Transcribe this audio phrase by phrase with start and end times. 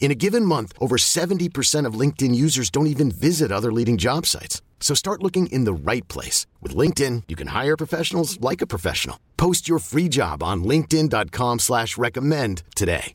[0.00, 4.24] In a given month, over 70% of LinkedIn users don't even visit other leading job
[4.24, 4.62] sites.
[4.80, 6.46] So start looking in the right place.
[6.62, 9.20] With LinkedIn, you can hire professionals like a professional.
[9.36, 13.12] Post your free job on linkedin.com slash recommend today.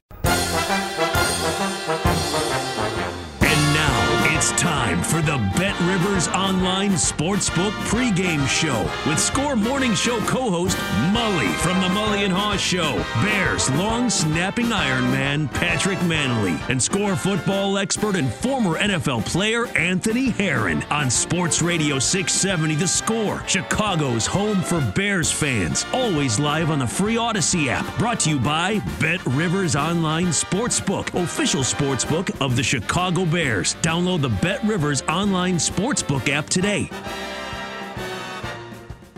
[3.41, 9.93] And now it's time for the Bet Rivers Online Sportsbook pregame show with Score Morning
[9.93, 10.77] Show co-host
[11.11, 16.81] Mully from the Mully and Haugh Show, Bears long snapping Iron Man Patrick Mannelly, and
[16.81, 23.43] Score football expert and former NFL player Anthony Herron on Sports Radio 670 The Score,
[23.47, 25.85] Chicago's home for Bears fans.
[25.93, 27.85] Always live on the free Odyssey app.
[27.99, 33.75] Brought to you by Bet Rivers Online Sportsbook, official sportsbook of the Chicago Bears.
[33.81, 36.89] Download the Bet Rivers Online Sportsbook app today.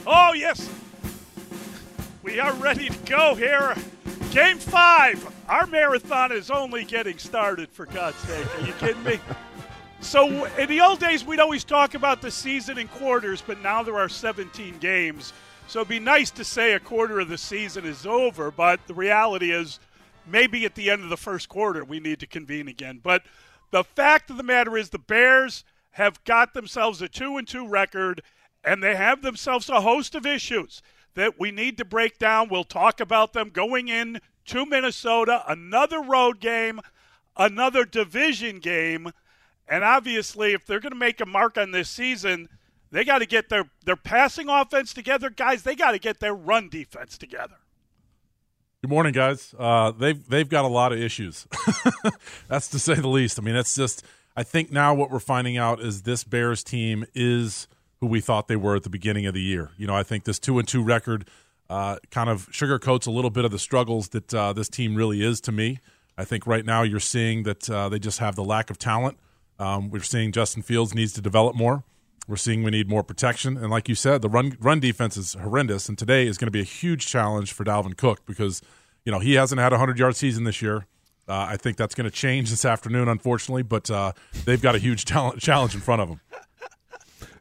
[0.06, 0.70] Oh, yes.
[2.22, 3.74] We are ready to go here.
[4.32, 5.26] Game five.
[5.48, 8.46] Our marathon is only getting started, for God's sake.
[8.60, 9.20] Are you kidding me?
[10.02, 13.82] So, in the old days, we'd always talk about the season in quarters, but now
[13.82, 15.34] there are 17 games.
[15.68, 18.94] So, it'd be nice to say a quarter of the season is over, but the
[18.94, 19.80] reality is
[20.28, 23.00] maybe at the end of the first quarter we need to convene again.
[23.02, 23.24] But
[23.72, 25.64] the fact of the matter is, the Bears
[25.96, 28.22] have got themselves a 2 and 2 record,
[28.66, 30.82] and they have themselves a host of issues
[31.14, 32.50] that we need to break down.
[32.50, 36.82] We'll talk about them going in to Minnesota, another road game,
[37.38, 39.12] another division game.
[39.70, 42.50] And obviously, if they're going to make a mark on this season,
[42.92, 45.30] they got to get their, their passing offense together.
[45.30, 47.56] Guys, they got to get their run defense together.
[48.82, 49.56] Good morning, guys.
[49.58, 51.48] Uh, they've they've got a lot of issues.
[52.50, 53.40] that's to say the least.
[53.40, 54.04] I mean, that's just.
[54.36, 57.68] I think now what we're finding out is this Bears team is
[58.02, 59.72] who we thought they were at the beginning of the year.
[59.78, 61.28] You know, I think this two and two record
[61.70, 65.24] uh, kind of sugarcoats a little bit of the struggles that uh, this team really
[65.24, 65.80] is to me.
[66.18, 69.18] I think right now you're seeing that uh, they just have the lack of talent.
[69.58, 71.84] Um, we're seeing Justin Fields needs to develop more.
[72.28, 75.36] We're seeing we need more protection, and like you said, the run run defense is
[75.36, 75.88] horrendous.
[75.88, 78.64] And today is going to be a huge challenge for Dalvin Cook because
[79.06, 80.88] you know he hasn't had a hundred yard season this year.
[81.28, 84.12] Uh, I think that's going to change this afternoon, unfortunately, but uh,
[84.46, 86.22] they've got a huge talent, challenge in front of them.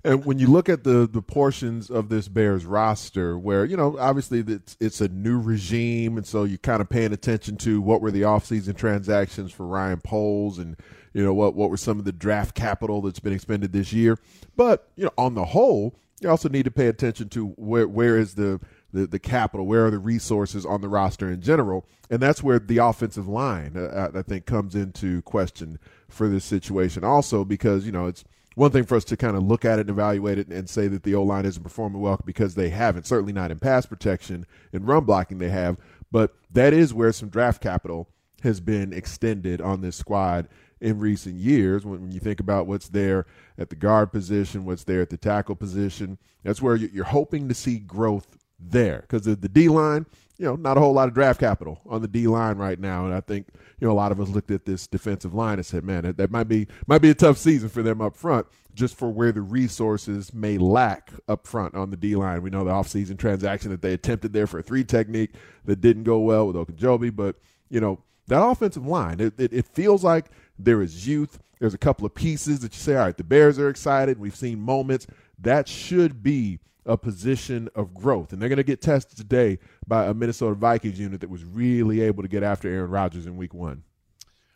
[0.06, 3.96] And when you look at the the portions of this Bears roster, where you know
[3.98, 8.02] obviously it's it's a new regime, and so you're kind of paying attention to what
[8.02, 10.76] were the offseason transactions for Ryan Poles, and
[11.14, 14.18] you know what what were some of the draft capital that's been expended this year.
[14.56, 18.18] But you know, on the whole, you also need to pay attention to where where
[18.18, 18.60] is the
[18.94, 22.60] the, the capital, where are the resources on the roster in general, and that's where
[22.60, 25.78] the offensive line uh, I think comes into question
[26.08, 27.02] for this situation.
[27.02, 28.24] Also, because you know it's
[28.54, 30.86] one thing for us to kind of look at it and evaluate it and say
[30.86, 33.06] that the O line isn't performing well because they haven't.
[33.06, 35.76] Certainly not in pass protection and run blocking they have,
[36.12, 38.08] but that is where some draft capital
[38.44, 40.48] has been extended on this squad
[40.80, 41.84] in recent years.
[41.84, 43.26] When, when you think about what's there
[43.58, 47.54] at the guard position, what's there at the tackle position, that's where you're hoping to
[47.54, 48.38] see growth
[48.70, 50.06] there because the, D line,
[50.38, 53.04] you know, not a whole lot of draft capital on the D line right now,
[53.04, 53.48] and I think
[53.78, 56.16] you know a lot of us looked at this defensive line and said, man, that,
[56.16, 59.32] that might be might be a tough season for them up front, just for where
[59.32, 62.42] the resources may lack up front on the D line.
[62.42, 66.04] We know the offseason transaction that they attempted there for a three technique that didn't
[66.04, 67.36] go well with Ogunjobi, but
[67.68, 70.26] you know that offensive line, it, it, it feels like
[70.58, 71.38] there is youth.
[71.60, 74.18] There's a couple of pieces that you say, all right, the Bears are excited.
[74.18, 75.06] We've seen moments
[75.38, 78.32] that should be a position of growth.
[78.32, 82.00] And they're going to get tested today by a Minnesota Vikings unit that was really
[82.02, 83.82] able to get after Aaron Rodgers in week one.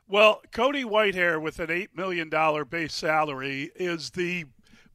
[0.09, 2.31] Well, Cody Whitehair with an $8 million
[2.71, 4.47] base salary is the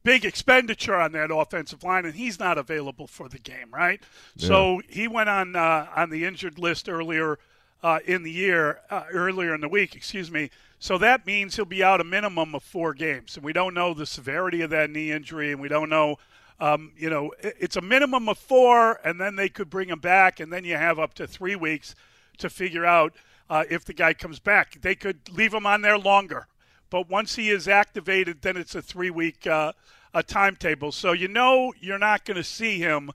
[0.04, 4.02] big expenditure on that offensive line, and he's not available for the game, right?
[4.36, 4.48] Yeah.
[4.48, 7.40] So he went on uh, on the injured list earlier
[7.84, 10.50] uh, in the year, uh, earlier in the week, excuse me.
[10.80, 13.94] So that means he'll be out a minimum of four games, and we don't know
[13.94, 16.18] the severity of that knee injury, and we don't know
[16.60, 20.40] Um, you know, it's a minimum of four, and then they could bring him back,
[20.40, 21.96] and then you have up to three weeks
[22.38, 23.14] to figure out
[23.50, 24.80] uh, if the guy comes back.
[24.82, 26.48] They could leave him on there longer,
[26.90, 29.74] but once he is activated, then it's a three-week uh,
[30.14, 30.92] a timetable.
[30.92, 33.12] So you know you're not going to see him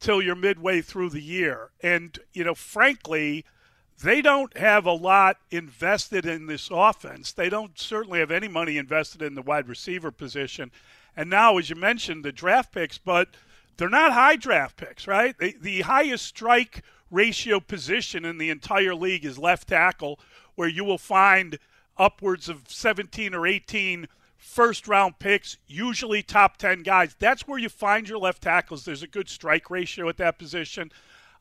[0.00, 3.44] till you're midway through the year, and you know, frankly
[4.02, 7.32] they don't have a lot invested in this offense.
[7.32, 10.72] They don't certainly have any money invested in the wide receiver position.
[11.16, 13.28] And now, as you mentioned, the draft picks, but
[13.76, 15.36] they're not high draft picks, right?
[15.38, 20.18] The, highest strike ratio position in the entire league is left tackle,
[20.54, 21.58] where you will find
[21.98, 27.14] upwards of 17 or 18 first round picks, usually top 10 guys.
[27.18, 28.84] That's where you find your left tackles.
[28.84, 30.90] There's a good strike ratio at that position.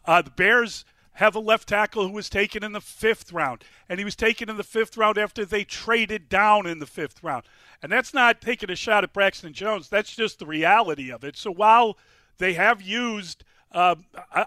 [0.05, 3.99] Uh, the Bears have a left tackle who was taken in the fifth round, and
[3.99, 7.43] he was taken in the fifth round after they traded down in the fifth round.
[7.83, 9.89] And that's not taking a shot at Braxton Jones.
[9.89, 11.35] That's just the reality of it.
[11.35, 11.97] So while
[12.37, 13.95] they have used uh,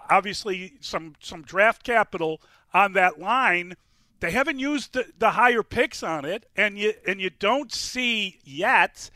[0.09, 2.41] obviously some some draft capital
[2.73, 3.75] on that line,
[4.19, 8.39] they haven't used the, the higher picks on it, and you and you don't see
[8.43, 9.09] yet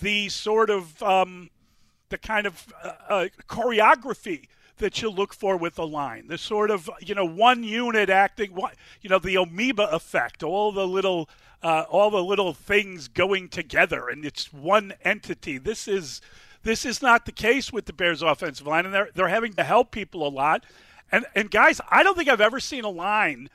[0.00, 1.50] the sort of um,
[2.08, 4.46] the kind of uh, uh, choreography
[4.80, 6.26] that you look for with a line.
[6.26, 8.56] The sort of you know one unit acting,
[9.00, 11.28] you know the amoeba effect, all the little
[11.62, 15.58] uh, all the little things going together, and it's one entity.
[15.58, 16.20] This is
[16.62, 19.64] this is not the case with the Bears' offensive line, and they're they're having to
[19.64, 20.64] help people a lot.
[21.12, 23.48] And and guys, I don't think I've ever seen a line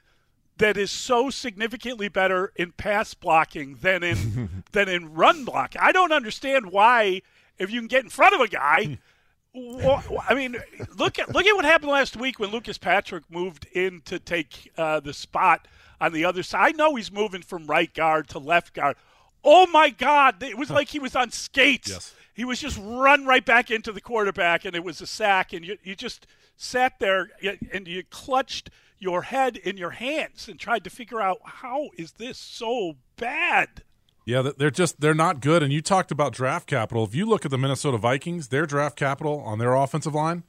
[0.58, 5.76] that is so significantly better in pass blocking than in than in run block.
[5.80, 7.22] I don't understand why
[7.58, 9.00] if you can get in front of a guy
[9.56, 10.58] well, I mean,
[10.98, 14.72] look at look at what happened last week when Lucas Patrick moved in to take
[14.78, 15.68] uh, the spot
[16.02, 16.68] on the other side.
[16.68, 18.98] I know he's moving from right guard to left guard.
[19.44, 20.44] Oh my God!
[20.44, 21.90] It was like he was on skates.
[21.90, 22.14] Yes.
[22.34, 25.54] He was just run right back into the quarterback, and it was a sack.
[25.54, 26.28] And you you just
[26.58, 27.30] sat there
[27.72, 28.70] and you clutched
[29.00, 33.84] your head in your hands and tried to figure out how is this so bad.
[34.26, 35.62] Yeah, they're just they're not good.
[35.62, 37.04] And you talked about draft capital.
[37.04, 40.44] If you look at the Minnesota Vikings, their draft capital on their offensive line,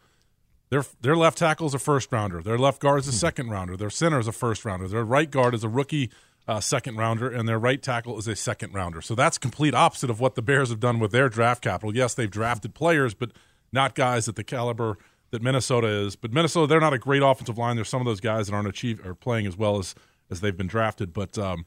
[0.70, 3.76] their their left tackle is a first rounder, their left guard is a second rounder,
[3.76, 6.10] their center is a first rounder, their right guard is a rookie
[6.48, 9.02] uh, second rounder, and their right tackle is a second rounder.
[9.02, 11.94] So that's complete opposite of what the Bears have done with their draft capital.
[11.94, 13.32] Yes, they've drafted players, but
[13.72, 14.96] not guys at the caliber
[15.32, 16.16] that Minnesota is.
[16.16, 17.76] But Minnesota, they're not a great offensive line.
[17.76, 19.94] There's some of those guys that aren't achieve are playing as well as
[20.30, 21.36] as they've been drafted, but.
[21.36, 21.66] Um,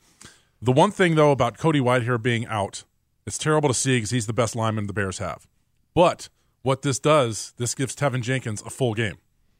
[0.62, 2.84] the one thing, though, about Cody Whitehair being out,
[3.26, 5.48] it's terrible to see because he's the best lineman the Bears have.
[5.94, 6.30] But
[6.62, 9.18] what this does, this gives Teven Jenkins a full game.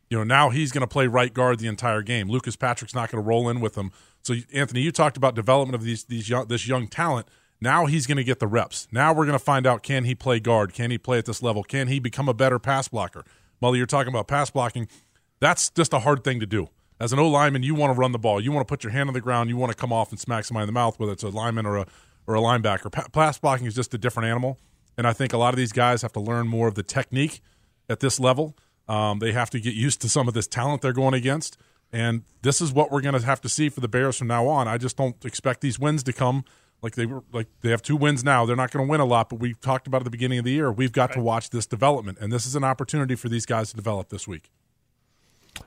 [0.10, 2.30] You know, now he's going to play right guard the entire game.
[2.30, 3.92] Lucas Patrick's not going to roll in with him.
[4.24, 7.28] So, Anthony, you talked about development of these these young, this young talent.
[7.62, 8.88] Now he's going to get the reps.
[8.92, 10.74] Now we're going to find out can he play guard?
[10.74, 11.64] Can he play at this level?
[11.64, 13.24] Can he become a better pass blocker?
[13.62, 14.88] Mully, you're talking about pass blocking.
[15.40, 16.70] That's just a hard thing to do
[17.00, 18.42] as an O lineman, you want to run the ball.
[18.42, 19.50] You want to put your hand on the ground.
[19.50, 21.66] You want to come off and smack somebody in the mouth, whether it's a lineman
[21.66, 21.88] or a
[22.28, 22.92] or a linebacker.
[23.12, 24.60] pass blocking is just a different animal,
[24.98, 27.42] and I think a lot of these guys have to learn more of the technique
[27.90, 28.56] at this level.
[28.88, 31.58] Um, they have to get used to some of this talent they're going against,
[31.92, 34.48] and this is what we're going to have to see for the Bears from now
[34.48, 34.68] on.
[34.68, 36.44] I just don't expect these wins to come
[36.82, 38.46] like they were like they have two wins now.
[38.46, 40.46] They're not going to win a lot, but we talked about at the beginning of
[40.46, 40.72] the year.
[40.72, 41.16] We've got right.
[41.16, 44.28] to watch this development, and this is an opportunity for these guys to develop this
[44.28, 44.52] week.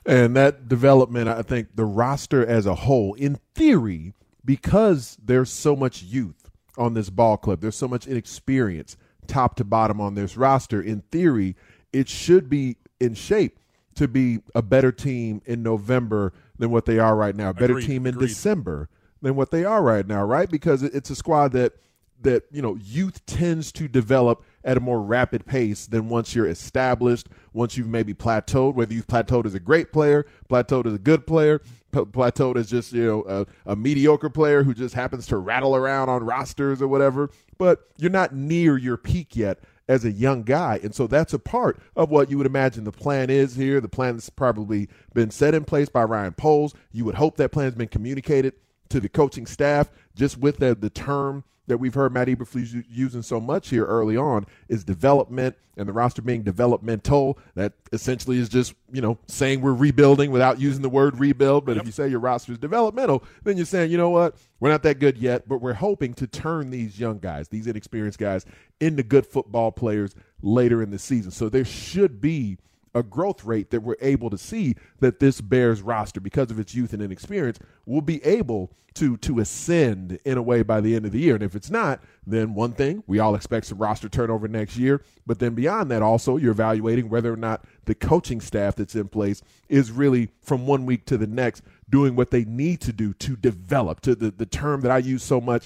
[0.05, 5.75] And that development, I think the roster as a whole, in theory, because there's so
[5.75, 8.97] much youth on this ball club, there's so much inexperience
[9.27, 10.81] top to bottom on this roster.
[10.81, 11.55] In theory,
[11.91, 13.59] it should be in shape
[13.95, 17.49] to be a better team in November than what they are right now.
[17.49, 18.27] A better agreed, team in agreed.
[18.27, 18.89] December
[19.21, 20.49] than what they are right now, right?
[20.49, 21.73] Because it's a squad that
[22.21, 26.47] that you know youth tends to develop at a more rapid pace than once you're
[26.47, 30.99] established, once you've maybe plateaued, whether you've plateaued as a great player, plateaued as a
[30.99, 35.37] good player, plateaued as just, you know, a, a mediocre player who just happens to
[35.37, 37.29] rattle around on rosters or whatever.
[37.57, 40.79] But you're not near your peak yet as a young guy.
[40.81, 43.81] And so that's a part of what you would imagine the plan is here.
[43.81, 46.73] The plan has probably been set in place by Ryan Poles.
[46.91, 48.53] You would hope that plan has been communicated
[48.93, 53.23] to the coaching staff just with the, the term that we've heard Matt Eberflus using
[53.23, 57.39] so much here early on is development and the roster being developmental.
[57.55, 61.65] That essentially is just, you know, saying we're rebuilding without using the word rebuild.
[61.65, 61.81] But yep.
[61.81, 64.83] if you say your roster is developmental, then you're saying, you know what, we're not
[64.83, 68.45] that good yet, but we're hoping to turn these young guys, these inexperienced guys,
[68.79, 71.31] into good football players later in the season.
[71.31, 72.57] So there should be
[72.93, 76.75] a growth rate that we're able to see that this Bears roster, because of its
[76.75, 81.05] youth and inexperience, will be able to to ascend in a way by the end
[81.05, 81.35] of the year.
[81.35, 85.01] And if it's not, then one thing we all expect some roster turnover next year.
[85.25, 89.07] But then beyond that, also you're evaluating whether or not the coaching staff that's in
[89.07, 93.13] place is really from one week to the next doing what they need to do
[93.13, 94.01] to develop.
[94.01, 95.65] To the, the term that I use so much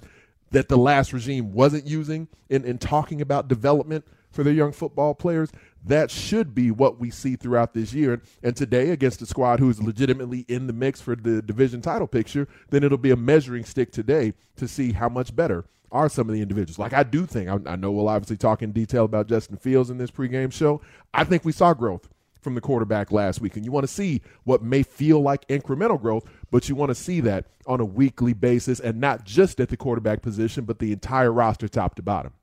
[0.52, 5.14] that the last regime wasn't using in, in talking about development for their young football
[5.14, 5.52] players.
[5.86, 8.22] That should be what we see throughout this year.
[8.44, 12.48] And today, against a squad who's legitimately in the mix for the division title picture,
[12.70, 16.36] then it'll be a measuring stick today to see how much better are some of
[16.36, 16.78] the individuals.
[16.78, 19.90] Like I do think, I, I know we'll obviously talk in detail about Justin Fields
[19.90, 20.82] in this pregame show.
[21.14, 22.10] I think we saw growth
[22.42, 23.56] from the quarterback last week.
[23.56, 26.96] And you want to see what may feel like incremental growth, but you want to
[26.96, 30.92] see that on a weekly basis and not just at the quarterback position, but the
[30.92, 32.34] entire roster top to bottom.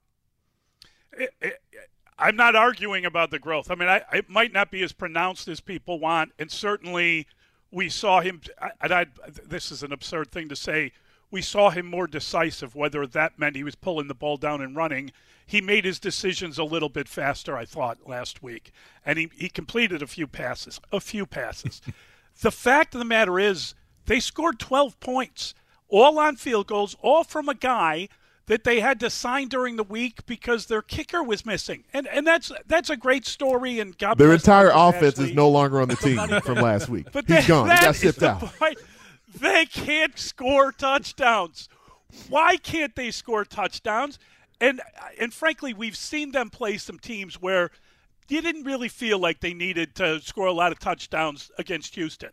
[2.19, 3.71] I'm not arguing about the growth.
[3.71, 7.27] I mean, I, it might not be as pronounced as people want, and certainly
[7.71, 8.41] we saw him.
[8.81, 10.93] And I, this is an absurd thing to say.
[11.31, 14.77] We saw him more decisive, whether that meant he was pulling the ball down and
[14.77, 15.11] running.
[15.45, 18.71] He made his decisions a little bit faster, I thought, last week,
[19.05, 20.81] and he, he completed a few passes.
[20.93, 21.83] A few passes.
[22.41, 23.75] the fact of the matter is,
[24.07, 25.55] they scored 12 points,
[25.89, 28.09] all on field goals, all from a guy
[28.47, 32.27] that they had to sign during the week because their kicker was missing, and and
[32.27, 33.81] that's that's a great story.
[33.81, 37.09] And God their entire offense is no longer on the team from last week.
[37.13, 37.69] But he's that, gone.
[37.69, 38.41] That he got shipped out.
[38.41, 38.79] Point.
[39.39, 41.69] They can't score touchdowns.
[42.29, 44.19] Why can't they score touchdowns?
[44.61, 44.81] And
[45.19, 47.71] and frankly, we've seen them play some teams where
[48.29, 52.31] you didn't really feel like they needed to score a lot of touchdowns against Houston.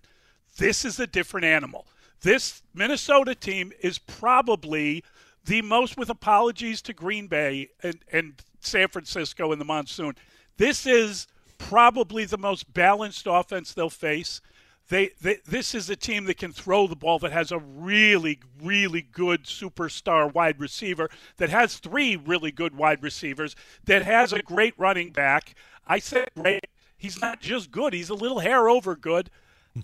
[0.58, 1.88] This is a different animal.
[2.22, 5.04] This Minnesota team is probably
[5.46, 10.16] the most, with apologies to Green Bay and, and San Francisco in the monsoon,
[10.58, 14.42] this is probably the most balanced offense they'll face.
[14.90, 18.40] They, they, this is a team that can throw the ball that has a really
[18.62, 23.56] really good superstar wide receiver that has three really good wide receivers
[23.86, 25.56] that has a great running back.
[25.88, 26.68] I said great.
[26.98, 27.94] He's not just good.
[27.94, 29.30] He's a little hair over good.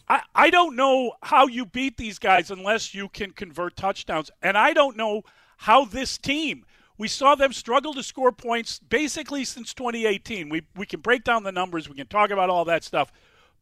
[0.10, 4.30] I, I don't know how you beat these guys unless you can convert touchdowns.
[4.42, 5.24] And i don't know
[5.58, 6.64] how this team
[7.00, 11.44] we saw them struggle to score points basically since 2018 we, we can break down
[11.44, 13.12] the numbers we can talk about all that stuff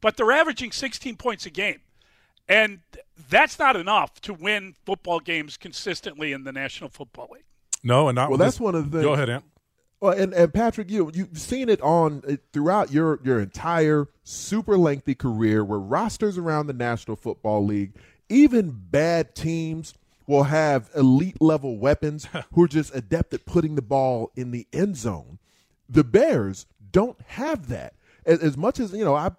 [0.02, 1.80] but they're averaging 16 points a game.
[2.48, 2.82] And
[3.30, 7.46] that's not enough to win football games consistently in the National Football League.
[7.84, 8.38] No, and not well.
[8.38, 8.62] That's this.
[8.62, 9.02] one of the.
[9.02, 9.46] Go ahead, Ant.
[10.00, 14.78] Well, and, and Patrick, you you've seen it on uh, throughout your your entire super
[14.78, 17.94] lengthy career, where rosters around the National Football League,
[18.30, 19.96] even bad teams
[20.28, 24.68] will have elite level weapons who are just adept at putting the ball in the
[24.74, 25.40] end zone.
[25.88, 27.94] The Bears don't have that.
[28.26, 29.32] As, as much as you know, I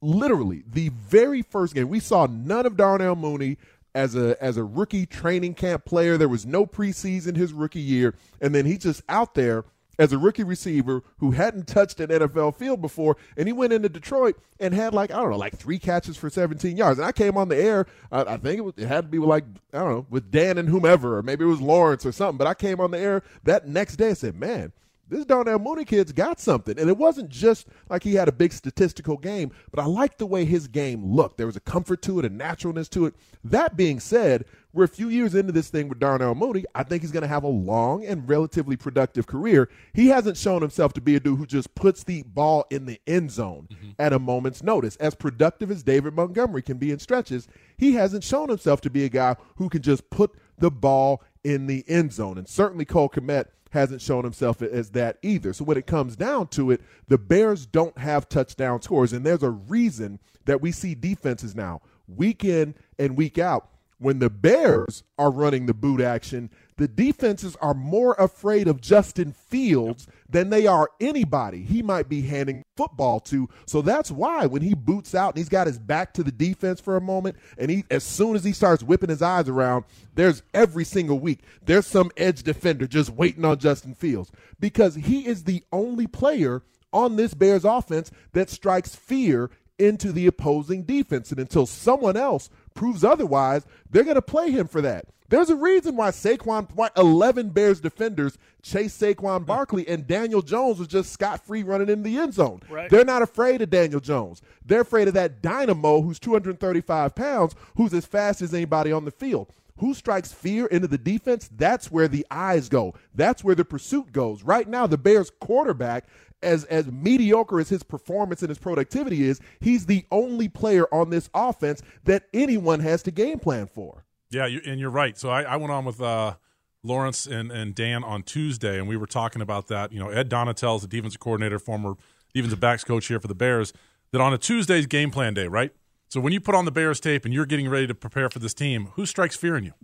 [0.00, 3.56] literally the very first game we saw none of Darnell Mooney
[3.94, 6.16] as a as a rookie training camp player.
[6.16, 9.64] There was no preseason his rookie year, and then he's just out there
[9.98, 13.88] as a rookie receiver who hadn't touched an NFL field before, and he went into
[13.88, 16.98] Detroit and had like I don't know, like three catches for 17 yards.
[16.98, 19.18] And I came on the air, I, I think it, was, it had to be
[19.18, 22.38] like I don't know with Dan and whomever, or maybe it was Laurence or something.
[22.38, 24.72] But I came on the air that next day and said, "Man,
[25.08, 26.78] this Darnell Mooney kid's got something.
[26.78, 30.26] And it wasn't just like he had a big statistical game, but I liked the
[30.26, 31.38] way his game looked.
[31.38, 33.14] There was a comfort to it, a naturalness to it.
[33.44, 36.64] That being said, we're a few years into this thing with Darnell Mooney.
[36.74, 39.68] I think he's going to have a long and relatively productive career.
[39.94, 43.00] He hasn't shown himself to be a dude who just puts the ball in the
[43.06, 43.90] end zone mm-hmm.
[43.98, 44.96] at a moment's notice.
[44.96, 49.04] As productive as David Montgomery can be in stretches, he hasn't shown himself to be
[49.04, 52.36] a guy who can just put the ball in the end zone.
[52.36, 55.52] And certainly Cole Kmet hasn't shown himself as that either.
[55.52, 59.12] So when it comes down to it, the Bears don't have touchdown scores.
[59.12, 64.20] And there's a reason that we see defenses now, week in and week out, when
[64.20, 70.06] the Bears are running the boot action, the defenses are more afraid of Justin Fields
[70.28, 73.48] than they are anybody he might be handing football to.
[73.66, 76.80] So that's why when he boots out and he's got his back to the defense
[76.80, 80.42] for a moment, and he as soon as he starts whipping his eyes around, there's
[80.54, 85.44] every single week there's some edge defender just waiting on Justin Fields because he is
[85.44, 86.62] the only player
[86.92, 91.30] on this Bears offense that strikes fear into the opposing defense.
[91.30, 95.06] And until someone else proves otherwise, they're going to play him for that.
[95.30, 100.78] There's a reason why Saquon, why 11 Bears defenders chase Saquon Barkley and Daniel Jones
[100.78, 102.62] was just scot free running in the end zone.
[102.70, 102.88] Right.
[102.88, 104.42] They're not afraid of Daniel Jones.
[104.64, 109.10] They're afraid of that dynamo who's 235 pounds, who's as fast as anybody on the
[109.10, 109.52] field.
[109.78, 111.50] Who strikes fear into the defense?
[111.54, 112.94] That's where the eyes go.
[113.14, 114.42] That's where the pursuit goes.
[114.42, 116.06] Right now, the Bears quarterback
[116.42, 121.10] as as mediocre as his performance and his productivity is, he's the only player on
[121.10, 124.04] this offense that anyone has to game plan for.
[124.30, 125.16] Yeah, you, and you're right.
[125.16, 126.34] So I, I went on with uh,
[126.82, 129.92] Laurence and, and Dan on Tuesday, and we were talking about that.
[129.92, 131.94] You know, Ed Donatell is the defensive coordinator, former
[132.34, 133.72] defensive backs coach here for the Bears.
[134.10, 135.70] That on a Tuesday's game plan day, right?
[136.08, 138.38] So when you put on the Bears tape and you're getting ready to prepare for
[138.38, 139.74] this team, who strikes fear in you?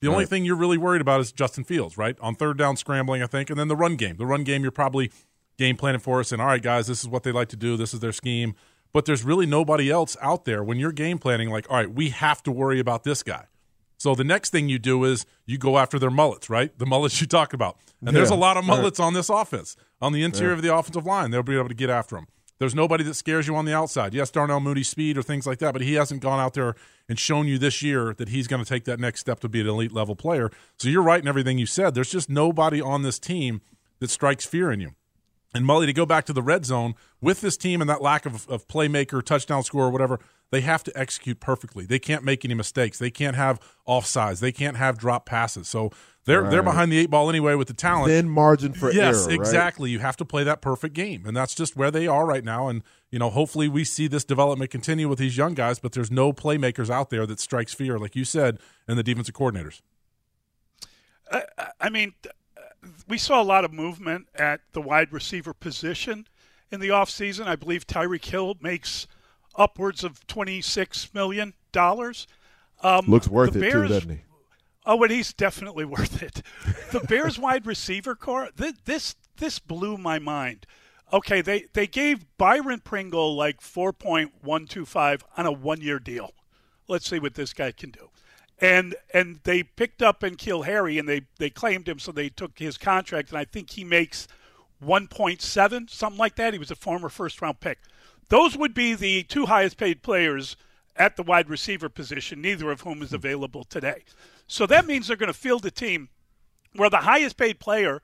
[0.00, 0.14] The right.
[0.14, 2.16] only thing you're really worried about is Justin Fields, right?
[2.20, 4.16] On third down scrambling, I think, and then the run game.
[4.16, 5.12] The run game, you're probably
[5.60, 7.76] game planning for us, and all right, guys, this is what they like to do.
[7.76, 8.54] This is their scheme.
[8.92, 11.50] But there's really nobody else out there when you're game planning.
[11.50, 13.44] Like, all right, we have to worry about this guy.
[13.98, 16.76] So the next thing you do is you go after their mullets, right?
[16.76, 18.12] The mullets you talk about, and yeah.
[18.12, 19.06] there's a lot of mullets right.
[19.06, 20.56] on this offense, on the interior yeah.
[20.56, 21.30] of the offensive line.
[21.30, 22.26] They'll be able to get after them.
[22.58, 24.12] There's nobody that scares you on the outside.
[24.12, 26.74] Yes, Darnell Mooney speed or things like that, but he hasn't gone out there
[27.08, 29.60] and shown you this year that he's going to take that next step to be
[29.60, 30.50] an elite level player.
[30.78, 31.94] So you're right in everything you said.
[31.94, 33.60] There's just nobody on this team
[34.00, 34.94] that strikes fear in you.
[35.52, 38.24] And Mully, to go back to the red zone with this team and that lack
[38.24, 41.86] of, of playmaker, touchdown score, or whatever, they have to execute perfectly.
[41.86, 42.98] They can't make any mistakes.
[42.98, 44.40] They can't have offsides.
[44.40, 45.68] They can't have drop passes.
[45.68, 45.90] So
[46.24, 46.50] they're right.
[46.50, 48.08] they're behind the eight ball anyway with the talent.
[48.08, 49.34] Thin margin for yes, error.
[49.34, 49.90] exactly.
[49.90, 49.92] Right?
[49.92, 52.68] You have to play that perfect game, and that's just where they are right now.
[52.68, 55.78] And you know, hopefully, we see this development continue with these young guys.
[55.78, 59.34] But there's no playmakers out there that strikes fear, like you said, in the defensive
[59.34, 59.80] coordinators.
[61.32, 61.44] I,
[61.80, 62.12] I mean,
[63.08, 66.26] we saw a lot of movement at the wide receiver position
[66.70, 67.46] in the offseason.
[67.46, 69.06] I believe Tyreek Hill makes
[69.56, 71.54] upwards of $26 million.
[72.82, 74.20] Um, Looks worth it, Bears, too, doesn't he?
[74.86, 76.42] Oh, and he's definitely worth it.
[76.92, 80.66] The Bears wide receiver core, this, this, this blew my mind.
[81.12, 86.32] Okay, they, they gave Byron Pringle like 4.125 on a one year deal.
[86.86, 88.10] Let's see what this guy can do
[88.60, 92.58] and and they picked up N'Keal Harry and they they claimed him, so they took
[92.58, 94.28] his contract, and I think he makes
[94.84, 96.52] 1.7, something like that.
[96.52, 97.78] He was a former first round pick.
[98.28, 100.56] Those would be the two highest paid players
[100.96, 104.04] at the wide receiver position, neither of whom is available today.
[104.46, 106.08] So that means they're going to field a team
[106.74, 108.02] where the highest paid player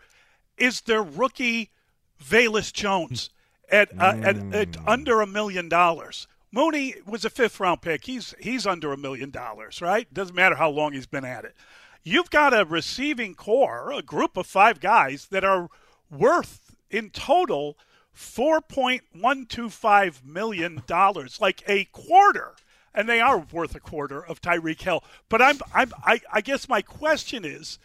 [0.57, 1.71] is their rookie
[2.23, 3.31] Velus Jones
[3.71, 4.83] at, uh, at, at mm.
[4.87, 6.27] under a million dollars.
[6.57, 8.07] Mooney was a fifth round pick.
[8.07, 10.13] He's he's under a million dollars, right?
[10.13, 11.55] Doesn't matter how long he's been at it.
[12.03, 15.69] You've got a receiving core, a group of five guys that are
[16.11, 17.77] worth in total
[18.11, 22.55] four point one two five million dollars, like a quarter.
[22.95, 25.05] And they are worth a quarter of Tyreek Hill.
[25.29, 27.79] But I'm I'm I, I guess my question is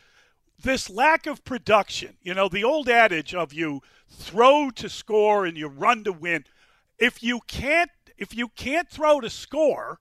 [0.58, 5.58] this lack of production, you know, the old adage of you throw to score and
[5.58, 6.46] you run to win.
[6.98, 7.90] If you can't
[8.22, 10.00] if you can't throw to score,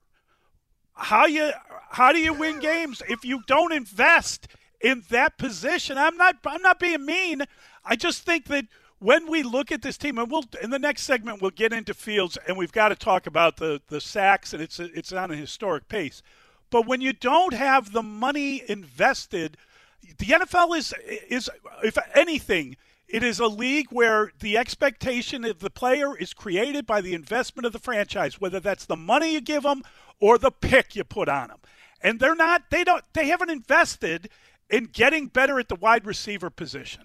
[0.93, 1.51] how you
[1.89, 4.47] how do you win games if you don't invest
[4.79, 5.97] in that position?
[5.97, 7.41] I'm not I'm not being mean.
[7.83, 8.65] I just think that
[8.99, 11.95] when we look at this team, and we'll in the next segment we'll get into
[11.95, 15.35] Fields, and we've got to talk about the the sacks, and it's it's on a
[15.35, 16.21] historic pace.
[16.69, 19.57] But when you don't have the money invested,
[20.19, 20.93] the NFL is
[21.27, 21.49] is
[21.83, 22.77] if anything
[23.11, 27.65] it is a league where the expectation of the player is created by the investment
[27.65, 29.83] of the franchise, whether that's the money you give them
[30.19, 31.59] or the pick you put on them.
[32.01, 34.29] And they're not, they don't, they haven't invested
[34.69, 37.03] in getting better at the wide receiver position.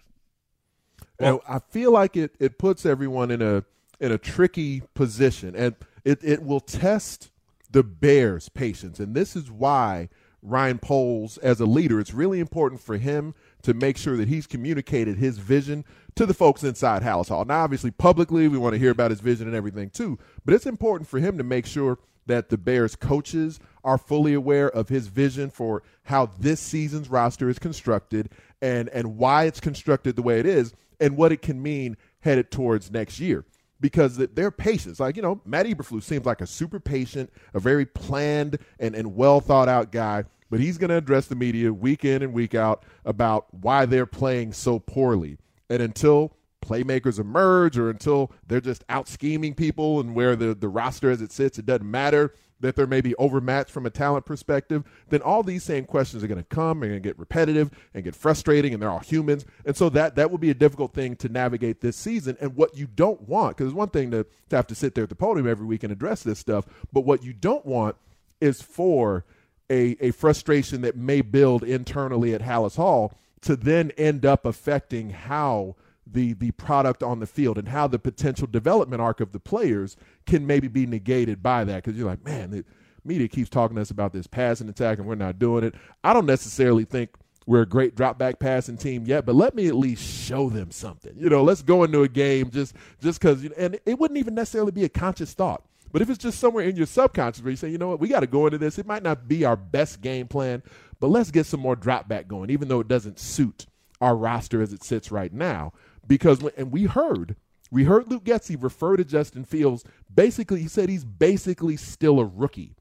[1.18, 3.64] Well, I feel like it, it puts everyone in a
[3.98, 7.30] in a tricky position, and it, it will test
[7.70, 9.00] the Bears' patience.
[9.00, 10.10] And this is why
[10.42, 13.34] Ryan Poles, as a leader, it's really important for him
[13.66, 17.44] to make sure that he's communicated his vision to the folks inside Halas Hall.
[17.44, 20.66] Now, obviously, publicly, we want to hear about his vision and everything too, but it's
[20.66, 25.08] important for him to make sure that the Bears coaches are fully aware of his
[25.08, 28.30] vision for how this season's roster is constructed
[28.62, 32.52] and and why it's constructed the way it is and what it can mean headed
[32.52, 33.44] towards next year.
[33.80, 37.84] Because their patience, like you know, Matt Eberflus seems like a super patient, a very
[37.84, 42.04] planned and, and well thought out guy but he's going to address the media week
[42.04, 45.38] in and week out about why they're playing so poorly.
[45.68, 50.68] And until playmakers emerge or until they're just out scheming people and where the, the
[50.68, 54.82] roster as it sits, it doesn't matter that they're maybe overmatched from a talent perspective,
[55.10, 58.72] then all these same questions are going to come and get repetitive and get frustrating,
[58.72, 59.44] and they're all humans.
[59.66, 62.36] And so that that will be a difficult thing to navigate this season.
[62.40, 65.04] And what you don't want, because it's one thing to, to have to sit there
[65.04, 67.96] at the podium every week and address this stuff, but what you don't want
[68.40, 69.24] is for–
[69.70, 75.10] a, a frustration that may build internally at Halas Hall to then end up affecting
[75.10, 75.76] how
[76.06, 79.96] the the product on the field and how the potential development arc of the players
[80.24, 82.64] can maybe be negated by that because you're like, man, the
[83.04, 85.74] media keeps talking to us about this passing attack and we're not doing it.
[86.04, 87.10] I don't necessarily think
[87.46, 90.70] we're a great drop back passing team yet, but let me at least show them
[90.70, 91.14] something.
[91.16, 94.72] You know, let's go into a game just just because, and it wouldn't even necessarily
[94.72, 95.64] be a conscious thought.
[95.96, 98.08] But if it's just somewhere in your subconscious where you say, you know what, we
[98.08, 100.62] got to go into this, it might not be our best game plan,
[101.00, 103.64] but let's get some more drop back going, even though it doesn't suit
[104.02, 105.72] our roster as it sits right now.
[106.06, 107.34] Because, and we heard,
[107.70, 109.84] we heard Luke Getsy refer to Justin Fields.
[110.14, 112.76] Basically, he said he's basically still a rookie.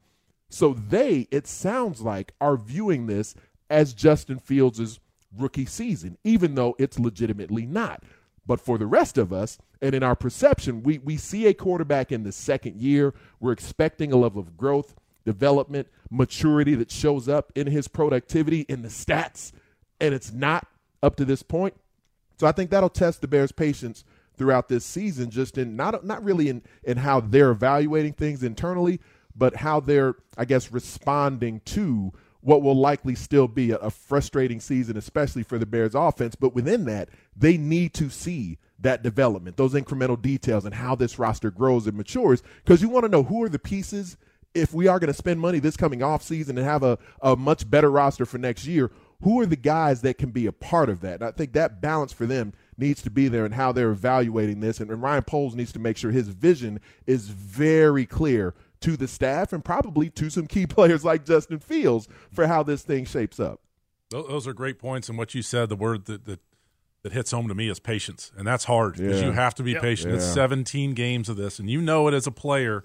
[0.50, 3.34] So they, it sounds like, are viewing this
[3.70, 5.00] as Justin Fields'
[5.34, 8.02] rookie season, even though it's legitimately not.
[8.44, 12.10] But for the rest of us, and in our perception, we, we see a quarterback
[12.10, 13.14] in the second year.
[13.40, 18.82] We're expecting a level of growth, development, maturity that shows up in his productivity, in
[18.82, 19.52] the stats,
[20.00, 20.66] and it's not
[21.02, 21.74] up to this point.
[22.38, 24.04] So I think that'll test the Bears' patience
[24.36, 29.00] throughout this season, just in not not really in in how they're evaluating things internally,
[29.34, 32.12] but how they're, I guess, responding to
[32.46, 36.36] what will likely still be a, frustrating season, especially for the Bears offense.
[36.36, 41.18] But within that, they need to see that development, those incremental details, and how this
[41.18, 42.44] roster grows and matures.
[42.64, 44.16] Because you want to know who are the pieces
[44.54, 47.34] if we are going to spend money this coming off season and have a, a
[47.34, 48.92] much better roster for next year.
[49.22, 51.14] Who are the guys that can be a part of that?
[51.14, 54.60] And I think that balance for them needs to be there and how they're evaluating
[54.60, 54.78] this.
[54.78, 56.78] And, and Ryan Poles needs to make sure his vision
[57.08, 62.08] is very clear to the staff and probably to some key players like Justin Fields
[62.32, 63.60] for how this thing shapes up.
[64.10, 65.08] Those are great points.
[65.08, 66.40] And what you said, the word that, that,
[67.02, 68.30] that hits home to me is patience.
[68.36, 69.26] And that's hard because yeah.
[69.26, 69.82] you have to be yep.
[69.82, 70.10] patient.
[70.10, 70.16] Yeah.
[70.16, 71.58] It's 17 games of this.
[71.58, 72.84] And you know it as a player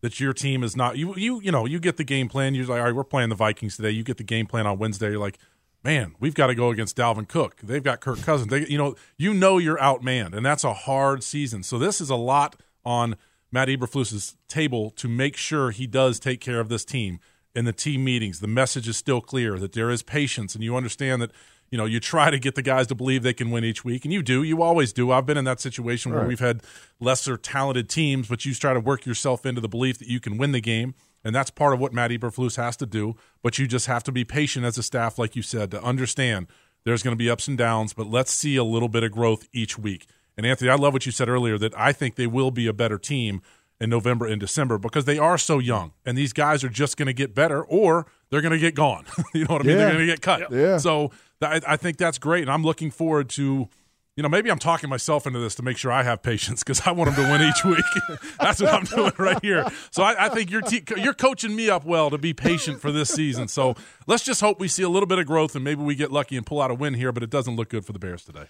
[0.00, 2.66] that your team is not you you you know you get the game plan you're
[2.66, 5.10] like all right we're playing the vikings today you get the game plan on wednesday
[5.10, 5.38] you're like
[5.82, 8.94] man we've got to go against dalvin cook they've got kirk cousins they, you know
[9.16, 13.16] you know you're outmanned and that's a hard season so this is a lot on
[13.50, 17.20] Matt Eberflus's table to make sure he does take care of this team
[17.54, 18.40] in the team meetings.
[18.40, 21.32] The message is still clear that there is patience, and you understand that
[21.70, 24.04] you know you try to get the guys to believe they can win each week,
[24.04, 24.42] and you do.
[24.42, 25.10] You always do.
[25.10, 26.28] I've been in that situation where right.
[26.28, 26.62] we've had
[27.00, 30.38] lesser talented teams, but you try to work yourself into the belief that you can
[30.38, 30.94] win the game.
[31.24, 33.16] And that's part of what Matt Eberflus has to do.
[33.42, 36.46] But you just have to be patient as a staff, like you said, to understand
[36.84, 39.46] there's going to be ups and downs, but let's see a little bit of growth
[39.52, 40.06] each week.
[40.38, 42.72] And Anthony, I love what you said earlier that I think they will be a
[42.72, 43.42] better team
[43.80, 47.06] in November and December because they are so young and these guys are just going
[47.06, 49.04] to get better or they're going to get gone.
[49.34, 49.76] you know what I mean?
[49.76, 49.84] Yeah.
[49.84, 50.52] They're going to get cut.
[50.52, 50.78] Yeah.
[50.78, 51.10] So
[51.42, 52.42] I, I think that's great.
[52.42, 53.68] And I'm looking forward to
[54.14, 56.84] you know, maybe I'm talking myself into this to make sure I have patience because
[56.84, 58.18] I want them to win each week.
[58.40, 59.64] That's what I'm doing right here.
[59.92, 62.90] So I, I think you're te- you're coaching me up well to be patient for
[62.90, 63.46] this season.
[63.46, 63.76] So
[64.08, 66.36] let's just hope we see a little bit of growth and maybe we get lucky
[66.36, 67.12] and pull out a win here.
[67.12, 68.46] But it doesn't look good for the Bears today.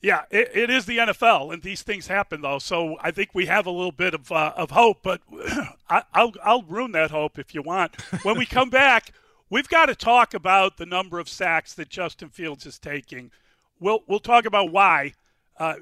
[0.00, 2.60] Yeah, it, it is the NFL, and these things happen though.
[2.60, 5.20] So I think we have a little bit of uh, of hope, but
[5.90, 8.00] I, will I'll ruin that hope if you want.
[8.22, 9.12] When we come back,
[9.50, 13.32] we've got to talk about the number of sacks that Justin Fields is taking.
[13.80, 15.14] We'll we'll talk about why.
[15.58, 15.74] Uh,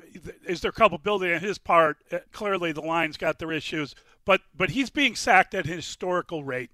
[0.47, 1.99] is there culpability on his part?
[2.11, 6.43] Uh, clearly, the line's got their issues, but but he's being sacked at a historical
[6.43, 6.71] rate,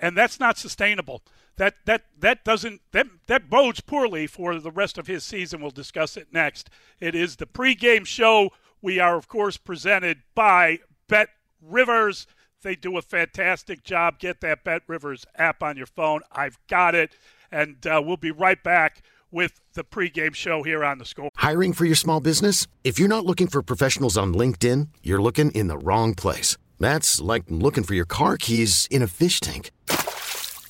[0.00, 1.22] and that's not sustainable
[1.56, 5.60] that that that doesn't that that bodes poorly for the rest of his season.
[5.60, 6.70] We'll discuss it next.
[7.00, 8.50] It is the pregame show.
[8.82, 11.28] We are of course presented by Bet
[11.60, 12.26] Rivers.
[12.62, 14.18] They do a fantastic job.
[14.18, 16.22] Get that Bet Rivers app on your phone.
[16.32, 17.12] I've got it,
[17.52, 21.28] and uh, we'll be right back with the pregame show here on the score.
[21.36, 22.66] Hiring for your small business?
[22.84, 26.56] If you're not looking for professionals on LinkedIn, you're looking in the wrong place.
[26.78, 29.70] That's like looking for your car keys in a fish tank.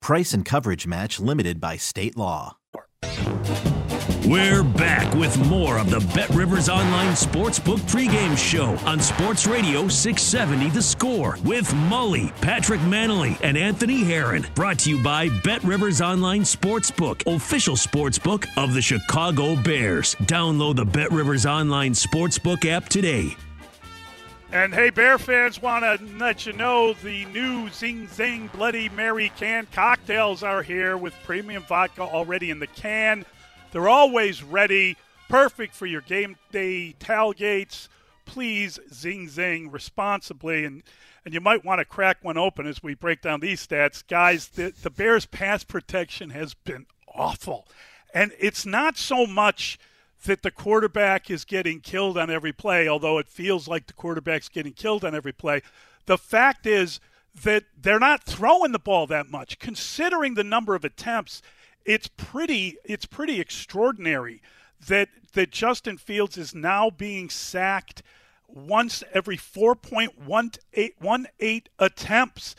[0.00, 2.56] Price and coverage match limited by state law.
[4.26, 9.86] We're back with more of the Bet Rivers Online Sportsbook pregame show on Sports Radio
[9.86, 14.44] 670 The Score with Mully, Patrick Mannelly, and Anthony Herron.
[14.56, 20.16] Brought to you by Bet Rivers Online Sportsbook, official sportsbook of the Chicago Bears.
[20.22, 23.36] Download the Bet Rivers Online Sportsbook app today.
[24.56, 29.30] And hey, Bear fans, want to let you know the new Zing Zing Bloody Mary
[29.36, 33.26] can cocktails are here with premium vodka already in the can.
[33.70, 34.96] They're always ready,
[35.28, 37.88] perfect for your game day tailgates.
[38.24, 40.82] Please zing zing responsibly, and
[41.26, 44.48] and you might want to crack one open as we break down these stats, guys.
[44.48, 47.68] The the Bears' pass protection has been awful,
[48.14, 49.78] and it's not so much
[50.24, 54.48] that the quarterback is getting killed on every play, although it feels like the quarterback's
[54.48, 55.62] getting killed on every play.
[56.06, 57.00] The fact is
[57.42, 61.42] that they're not throwing the ball that much, considering the number of attempts
[61.86, 64.42] it's pretty it's pretty extraordinary
[64.88, 68.02] that that Justin Fields is now being sacked
[68.48, 72.56] once every 4.18 attempts.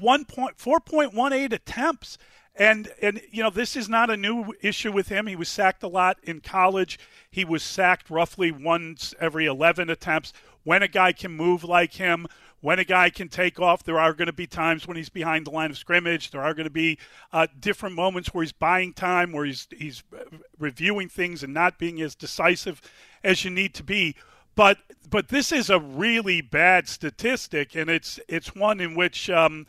[0.00, 2.16] 1.4.18 attempts.
[2.54, 5.26] And and you know this is not a new issue with him.
[5.26, 6.98] He was sacked a lot in college.
[7.30, 10.32] He was sacked roughly once every 11 attempts.
[10.64, 12.26] When a guy can move like him,
[12.62, 13.82] when a guy can take off.
[13.82, 16.30] There are going to be times when he's behind the line of scrimmage.
[16.30, 16.98] There are going to be
[17.32, 20.02] uh, different moments where he's buying time, where he's he's
[20.58, 22.80] reviewing things and not being as decisive
[23.22, 24.14] as you need to be.
[24.54, 24.78] But
[25.10, 29.28] but this is a really bad statistic, and it's it's one in which.
[29.28, 29.66] Um,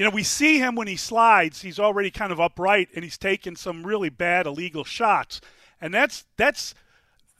[0.00, 1.60] you know, we see him when he slides.
[1.60, 5.42] He's already kind of upright, and he's taken some really bad illegal shots,
[5.78, 6.74] and that's that's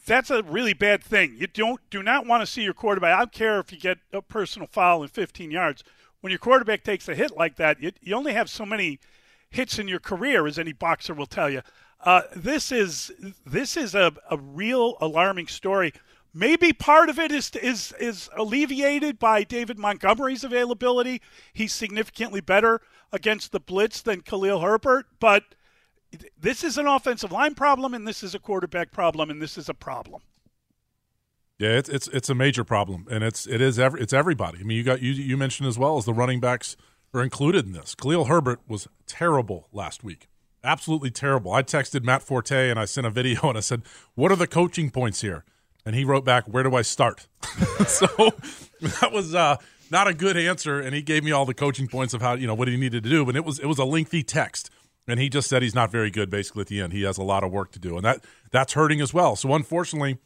[0.04, 1.36] that's a really bad thing.
[1.38, 3.14] You don't do not want to see your quarterback.
[3.14, 5.82] I don't care if you get a personal foul in 15 yards.
[6.20, 9.00] When your quarterback takes a hit like that, you, you only have so many
[9.48, 11.62] hits in your career, as any boxer will tell you.
[12.04, 13.10] Uh, this is
[13.46, 15.94] this is a, a real alarming story.
[16.32, 21.20] Maybe part of it is is is alleviated by David Montgomery's availability.
[21.52, 22.80] He's significantly better
[23.12, 25.56] against the blitz than Khalil Herbert, but
[26.38, 29.68] this is an offensive line problem, and this is a quarterback problem, and this is
[29.68, 30.22] a problem.
[31.58, 34.60] Yeah, it's it's it's a major problem, and it's it is every, it's everybody.
[34.60, 36.76] I mean, you got you you mentioned as well as the running backs
[37.12, 37.96] are included in this.
[37.96, 40.28] Khalil Herbert was terrible last week,
[40.62, 41.52] absolutely terrible.
[41.52, 43.82] I texted Matt Forte and I sent a video and I said,
[44.14, 45.44] "What are the coaching points here?"
[45.84, 47.26] And he wrote back, "Where do I start?"
[47.86, 48.06] so
[48.80, 49.56] that was uh,
[49.90, 52.46] not a good answer, and he gave me all the coaching points of how you
[52.46, 54.70] know what he needed to do, but it was it was a lengthy text
[55.10, 56.92] and he just said he's not very good basically at the end.
[56.92, 59.36] He has a lot of work to do, and that that's hurting as well.
[59.36, 60.18] So unfortunately,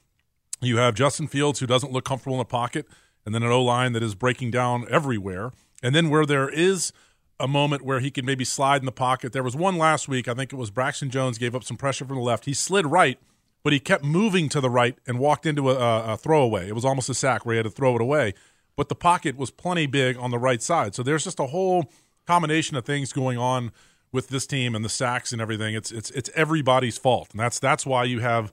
[0.61, 2.87] you have Justin Fields who doesn't look comfortable in the pocket,
[3.25, 6.93] and then an O line that is breaking down everywhere, and then where there is
[7.41, 9.33] a moment where he can maybe slide in the pocket.
[9.33, 10.29] There was one last week.
[10.29, 12.45] I think it was Braxton Jones gave up some pressure from the left.
[12.45, 13.19] He slid right,
[13.65, 16.69] but he kept moving to the right and walked into a, a throwaway.
[16.69, 18.35] It was almost a sack where he had to throw it away,
[18.77, 20.95] but the pocket was plenty big on the right side.
[20.95, 21.91] So there's just a whole
[22.27, 23.73] combination of things going on
[24.13, 25.75] with this team and the sacks and everything.
[25.75, 28.53] It's it's it's everybody's fault, and that's that's why you have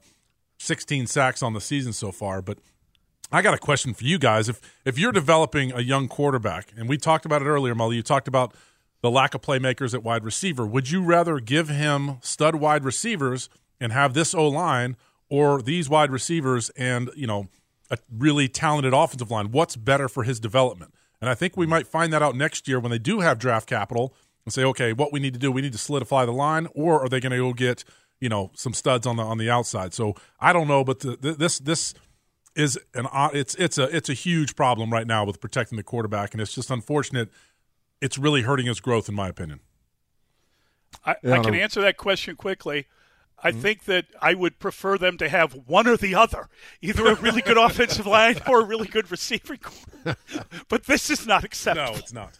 [0.58, 2.42] 16 sacks on the season so far.
[2.42, 2.58] But
[3.30, 4.48] I got a question for you guys.
[4.48, 8.02] If if you're developing a young quarterback, and we talked about it earlier, Mully, you
[8.02, 8.54] talked about
[9.02, 10.66] the lack of playmakers at wide receiver.
[10.66, 13.48] Would you rather give him stud wide receivers
[13.82, 14.96] and have this O line,
[15.28, 17.48] or these wide receivers and you know
[17.90, 19.50] a really talented offensive line?
[19.50, 20.94] What's better for his development?
[21.20, 23.68] And I think we might find that out next year when they do have draft
[23.68, 24.14] capital
[24.44, 27.00] and say, okay, what we need to do, we need to solidify the line, or
[27.00, 27.84] are they going to go get
[28.20, 29.94] you know some studs on the on the outside?
[29.94, 31.94] So I don't know, but the, the, this this
[32.54, 36.32] is an it's it's a it's a huge problem right now with protecting the quarterback,
[36.32, 37.30] and it's just unfortunate.
[38.00, 39.60] It's really hurting his growth, in my opinion.
[41.04, 42.86] I, yeah, I can answer that question quickly.
[43.42, 43.60] I mm-hmm.
[43.60, 46.48] think that I would prefer them to have one or the other,
[46.80, 50.16] either a really good offensive line or a really good receiving core.
[50.68, 51.92] but this is not acceptable.
[51.92, 52.38] No, it's not.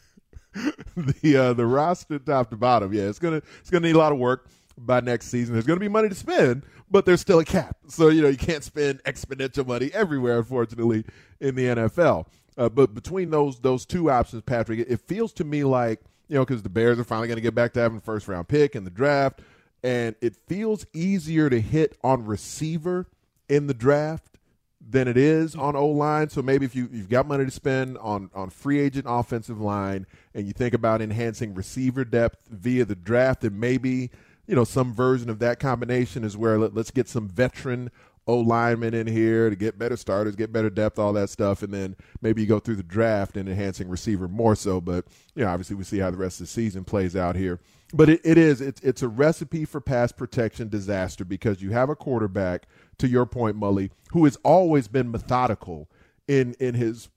[0.97, 4.13] the uh, the roster top to bottom, yeah, it's gonna it's gonna need a lot
[4.13, 4.49] of work.
[4.79, 5.55] by next season.
[5.55, 7.77] There's going to be money to spend, but there's still a cap.
[7.89, 11.05] So, you know, you can't spend exponential money everywhere, unfortunately,
[11.41, 12.27] in the NFL.
[12.57, 16.35] Uh, but between those those two options, Patrick, it, it feels to me like, you
[16.37, 18.49] know, because the Bears are finally going to get back to having the first round
[18.49, 19.41] pick in the draft,
[19.83, 23.09] and it feels easier to hit on receiver
[23.49, 24.39] in the draft
[24.81, 26.29] than it is on O line.
[26.29, 30.07] So maybe if you, you've got money to spend on, on free agent offensive line
[30.35, 34.11] and you think about enhancing receiver depth via the draft, then maybe
[34.47, 37.91] you know some version of that combination is where let, us get some veteran
[38.27, 41.75] O linemen in here to get better starters, get better depth, all that stuff, and
[41.75, 44.81] then maybe you go through the draft and enhancing receiver more so.
[44.81, 47.61] But you know, obviously we see how the rest of the season plays out here.
[47.93, 51.91] But it, it is it's it's a recipe for pass protection disaster because you have
[51.91, 52.67] a quarterback,
[52.99, 55.89] to your point, Mully, who has always been methodical
[56.27, 57.11] in in his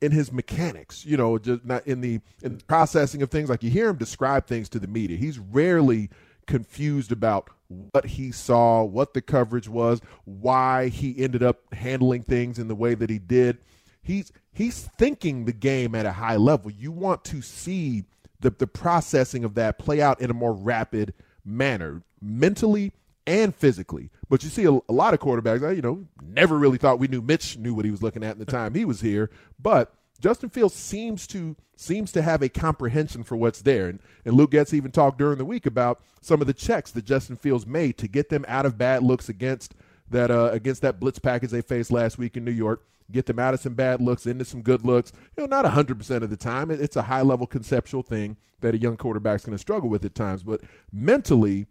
[0.00, 3.48] in his mechanics, you know, just not in the in processing of things.
[3.50, 5.16] Like you hear him describe things to the media.
[5.16, 6.10] He's rarely
[6.46, 12.58] confused about what he saw, what the coverage was, why he ended up handling things
[12.58, 13.58] in the way that he did.
[14.02, 16.70] He's he's thinking the game at a high level.
[16.70, 18.04] You want to see
[18.40, 22.92] the, the processing of that play out in a more rapid manner, mentally
[23.26, 24.10] and physically.
[24.28, 27.22] But you see a, a lot of quarterbacks, you know, never really thought we knew
[27.22, 30.48] Mitch knew what he was looking at in the time he was here, but Justin
[30.48, 33.86] Fields seems to seems to have a comprehension for what's there.
[33.86, 37.04] And, and Luke Getsy even talked during the week about some of the checks that
[37.04, 39.74] Justin Fields made to get them out of bad looks against
[40.10, 42.84] that uh, against that blitz package they faced last week in New York.
[43.10, 45.12] Get them out of some bad looks into some good looks.
[45.36, 46.70] You know, not 100% of the time.
[46.70, 50.14] It's a high level conceptual thing that a young quarterback's going to struggle with at
[50.14, 50.42] times.
[50.42, 50.60] But
[50.92, 51.66] mentally,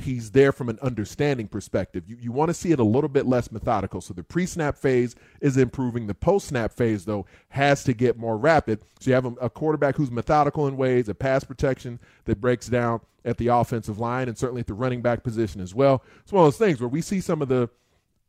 [0.00, 2.04] he's there from an understanding perspective.
[2.08, 4.00] You, you want to see it a little bit less methodical.
[4.00, 6.06] So the pre snap phase is improving.
[6.06, 8.80] The post snap phase, though, has to get more rapid.
[9.00, 12.68] So you have a, a, quarterback who's methodical in ways, a pass protection that breaks
[12.68, 16.02] down at the offensive line and certainly at the running back position as well.
[16.22, 17.68] It's one of those things where we see some of the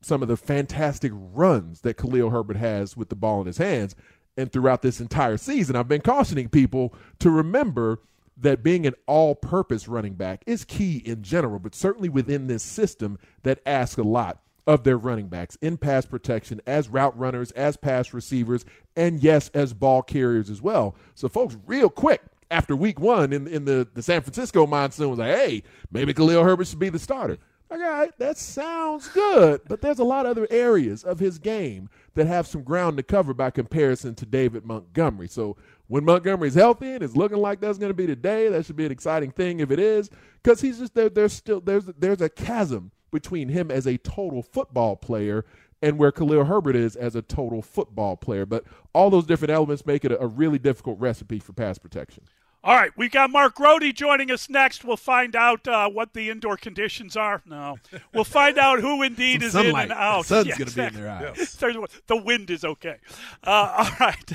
[0.01, 3.95] some of the fantastic runs that Khalil Herbert has with the ball in his hands.
[4.37, 7.99] And throughout this entire season, I've been cautioning people to remember
[8.37, 12.63] that being an all purpose running back is key in general, but certainly within this
[12.63, 17.51] system that asks a lot of their running backs in pass protection, as route runners,
[17.51, 18.63] as pass receivers,
[18.95, 20.95] and yes, as ball carriers as well.
[21.15, 25.19] So, folks, real quick, after week one in, in the, the San Francisco monsoon was
[25.19, 27.37] like, hey, maybe Khalil Herbert should be the starter.
[27.71, 31.89] All right, that sounds good, but there's a lot of other areas of his game
[32.15, 35.29] that have some ground to cover by comparison to David Montgomery.
[35.29, 35.55] So
[35.87, 38.85] when Montgomery's healthy and it's looking like that's going to be today, that should be
[38.85, 40.09] an exciting thing if it is,
[40.43, 41.07] because he's just there.
[41.07, 45.45] There's still there's there's a chasm between him as a total football player
[45.81, 48.45] and where Khalil Herbert is as a total football player.
[48.45, 52.23] But all those different elements make it a, a really difficult recipe for pass protection.
[52.63, 54.85] All right, we got Mark Grote joining us next.
[54.85, 57.41] We'll find out uh, what the indoor conditions are.
[57.43, 57.77] No,
[58.13, 59.85] we'll find out who indeed is sunlight.
[59.85, 60.27] in and out.
[60.27, 61.57] The sun's yeah, going to be in their eyes.
[62.05, 62.97] The wind is okay.
[63.43, 64.31] Uh, all right,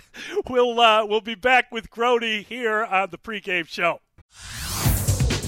[0.51, 4.01] we'll uh, we'll be back with Grody here on the pregame show.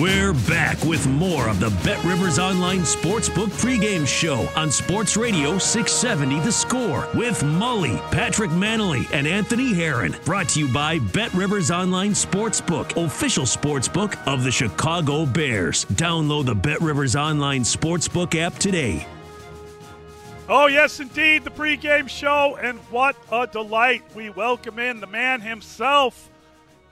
[0.00, 5.56] We're back with more of the Bet Rivers Online Sportsbook pregame show on Sports Radio
[5.56, 10.16] 670 The Score with Mully, Patrick Mannelly, and Anthony Herron.
[10.24, 15.84] Brought to you by Bet Rivers Online Sportsbook, official sportsbook of the Chicago Bears.
[15.84, 19.06] Download the Bet Rivers Online Sportsbook app today.
[20.48, 24.02] Oh, yes, indeed, the pregame show, and what a delight.
[24.16, 26.30] We welcome in the man himself.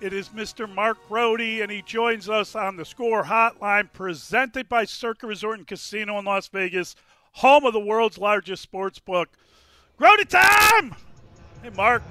[0.03, 0.69] It is Mr.
[0.69, 5.67] Mark Grote, and he joins us on the Score Hotline, presented by Circa Resort and
[5.67, 6.97] Casino in Las Vegas,
[7.35, 9.29] home of the world's largest sports book.
[9.97, 10.97] Grote time!
[11.63, 12.03] Hey, Mark.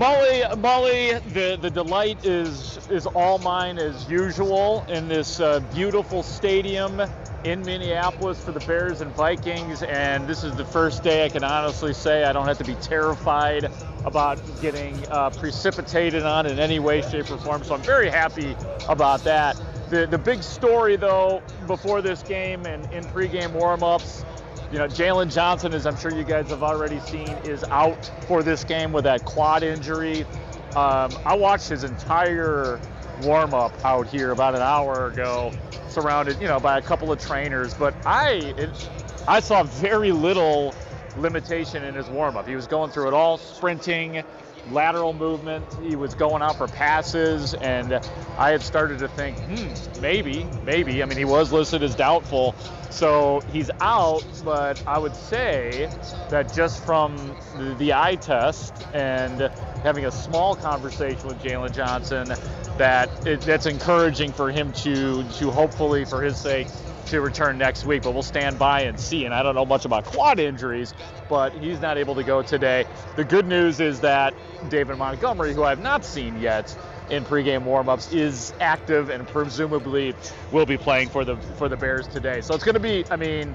[0.00, 6.22] Mully, Mully, the, the delight is is all mine as usual in this uh, beautiful
[6.22, 7.02] stadium
[7.44, 9.82] in Minneapolis for the Bears and Vikings.
[9.82, 12.76] And this is the first day I can honestly say I don't have to be
[12.76, 13.70] terrified
[14.06, 17.62] about getting uh, precipitated on in any way, shape, or form.
[17.62, 18.56] So I'm very happy
[18.88, 19.54] about that.
[19.90, 24.24] The, the big story, though, before this game and in pregame warmups,
[24.70, 28.42] you know, Jaylon Johnson, as I'm sure you guys have already seen, is out for
[28.42, 30.22] this game with that quad injury.
[30.76, 32.80] Um, I watched his entire
[33.22, 35.52] warm up out here about an hour ago,
[35.88, 37.74] surrounded, you know, by a couple of trainers.
[37.74, 38.70] But I, it,
[39.26, 40.74] I saw very little
[41.16, 42.46] limitation in his warm up.
[42.46, 44.22] He was going through it all, sprinting,
[44.70, 45.64] lateral movement.
[45.82, 48.00] He was going out for passes, and
[48.38, 51.02] I had started to think, hmm, maybe, maybe.
[51.02, 52.54] I mean, he was listed as doubtful,
[52.90, 54.24] so he's out.
[54.44, 55.88] But I would say
[56.30, 59.50] that just from the, the eye test and
[59.82, 62.34] having a small conversation with Jaylon Johnson,
[62.78, 66.68] that it, that's encouraging for him to to hopefully, for his sake,
[67.10, 69.24] to return next week, but we'll stand by and see.
[69.24, 70.94] And I don't know much about quad injuries,
[71.28, 72.86] but he's not able to go today.
[73.16, 74.34] The good news is that
[74.68, 76.76] David Montgomery, who I have not seen yet
[77.10, 80.14] in pregame warmups, is active and presumably
[80.50, 82.40] will be playing for the for the Bears today.
[82.40, 83.54] So it's going to be, I mean,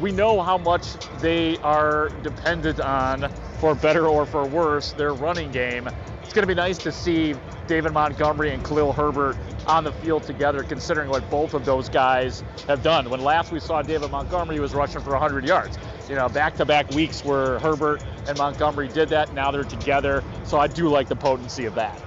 [0.00, 0.86] we know how much
[1.20, 5.88] they are dependent on, for better or for worse, their running game.
[6.22, 7.34] It's going to be nice to see
[7.66, 12.42] David Montgomery and Khalil Herbert on the field together, considering what both of those guys
[12.66, 13.10] have done.
[13.10, 15.78] When last we saw David Montgomery, he was rushing for 100 yards.
[16.08, 19.32] You know, back-to-back weeks where Herbert and Montgomery did that.
[19.34, 22.00] Now they're together, so I do like the potency of that.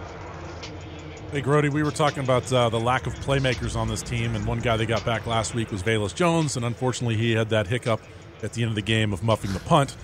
[1.33, 4.45] Hey, Grote, we were talking about uh, the lack of playmakers on this team, and
[4.45, 7.65] one guy they got back last week was Velus Jones, and unfortunately, he had that
[7.65, 8.01] hiccup
[8.43, 9.95] at the end of the game of muffing the punt.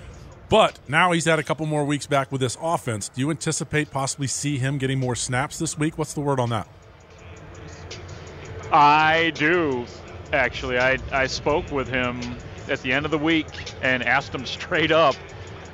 [0.50, 3.10] But now he's had a couple more weeks back with this offense.
[3.10, 6.00] Do you anticipate possibly see him getting more snaps this week?
[6.00, 6.68] What's the word on that?
[8.72, 9.86] I do,
[10.34, 10.80] actually.
[10.80, 12.22] I, I spoke with him
[12.68, 13.46] at the end of the week
[13.84, 15.14] and asked him straight up,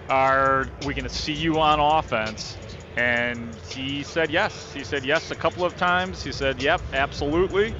[0.10, 2.58] Are we going to see you on offense?
[2.96, 4.72] And he said yes.
[4.74, 6.24] He said yes a couple of times.
[6.24, 7.76] He said, Yep, absolutely.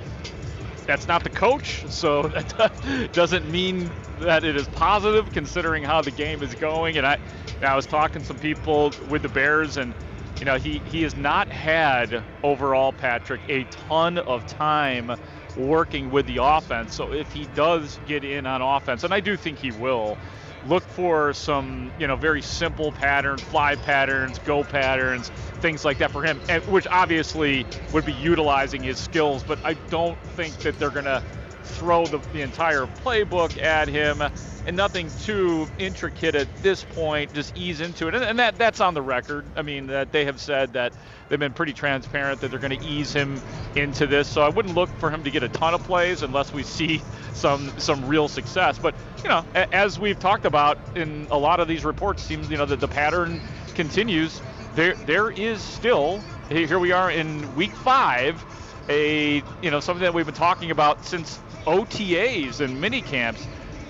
[0.88, 2.24] That's not the coach, so
[2.58, 6.98] that doesn't mean that it is positive considering how the game is going.
[6.98, 7.18] And I,
[7.62, 9.96] I was talking to some people with the Bears, and
[10.40, 15.12] you know he he has not had overall Patrick a ton of time
[15.56, 16.94] working with the offense.
[16.94, 20.20] So if he does get in on offense, and I do think he will,
[20.68, 25.30] look for some you know very simple patterns, fly patterns, go patterns,
[25.62, 29.44] things like that for him, which obviously would be utilizing his skills.
[29.44, 31.24] But I don't think that they're gonna
[31.66, 34.22] throw the, the entire playbook at him
[34.66, 37.34] and nothing too intricate at this point.
[37.34, 39.46] Just ease into it, and, and, that that's on the record.
[39.56, 40.94] I mean, that they have said that
[41.30, 43.40] they've been pretty transparent that they're going to ease him
[43.76, 44.28] into this.
[44.28, 47.02] So I wouldn't look for him to get a ton of plays unless we see
[47.34, 48.80] some some real success.
[48.80, 52.58] But you know, as we've talked about in a lot of these reports, seems you
[52.58, 53.42] know that the pattern
[53.76, 54.42] continues.
[54.76, 58.44] There there is still here we are in week five
[58.90, 63.46] a you know something that we've been talking about since OTAs and mini camps,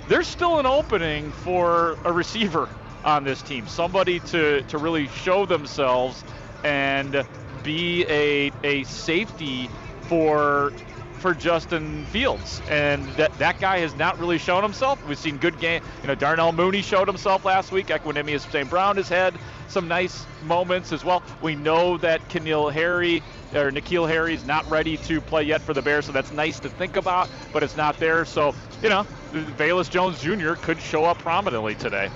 [0.07, 2.69] there's still an opening for a receiver
[3.03, 3.67] on this team.
[3.67, 6.23] Somebody to, to really show themselves
[6.63, 7.25] and
[7.63, 9.69] be a, a safety
[10.01, 10.73] for
[11.19, 15.03] for Justin Fields, and that that guy has not really shown himself.
[15.07, 15.81] We've seen good game.
[16.01, 17.87] You know, Darnell Mooney showed himself last week.
[17.87, 18.69] Equanimeous St.
[18.69, 19.33] Brown has had
[19.67, 21.23] some nice moments as well.
[21.41, 23.21] We know that Keneal Harry
[23.53, 26.69] or N'Keal Harry's not ready to play yet for the Bears, so that's nice to
[26.69, 28.25] think about, but it's not there.
[28.25, 30.53] So you know, Velus Jones Jr.
[30.53, 32.09] could show up prominently today.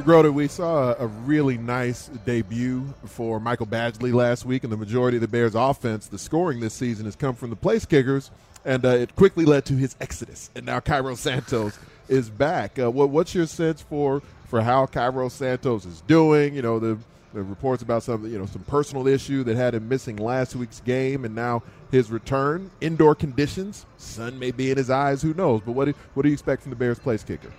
[0.00, 5.18] Grote, we saw a really nice debut for Michael Badgley last week, and the majority
[5.18, 8.30] of the Bears' offense, the scoring this season, has come from the place kickers,
[8.64, 10.50] and uh, it quickly led to his exodus.
[10.56, 12.78] And now Cairo Santos is back.
[12.78, 14.22] Uh, what, what's your sense for
[14.52, 16.54] for how Cairo Santos is doing?
[16.54, 16.98] You know, the,
[17.32, 20.80] the reports about some you know some personal issue that had him missing last week's
[20.80, 22.70] game, and now his return.
[22.82, 25.62] Indoor conditions, sun may be in his eyes, who knows?
[25.64, 27.50] But what do, what do you expect from the Bears' place kicker?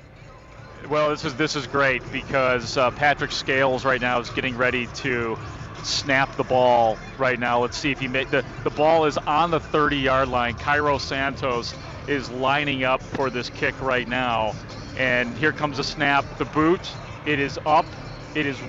[0.87, 4.85] Well, this is this is great because uh, Patrick Scales right now is getting ready
[4.97, 5.35] to
[5.81, 7.59] snap the ball right now.
[7.59, 10.53] Let's see if he made the the ball is on the 30-yard line.
[10.53, 11.73] Cairo Santos
[12.07, 14.53] is lining up for this kick right now,
[14.97, 16.25] and here comes a snap.
[16.37, 17.85] The boot, it is up.
[18.35, 18.61] It is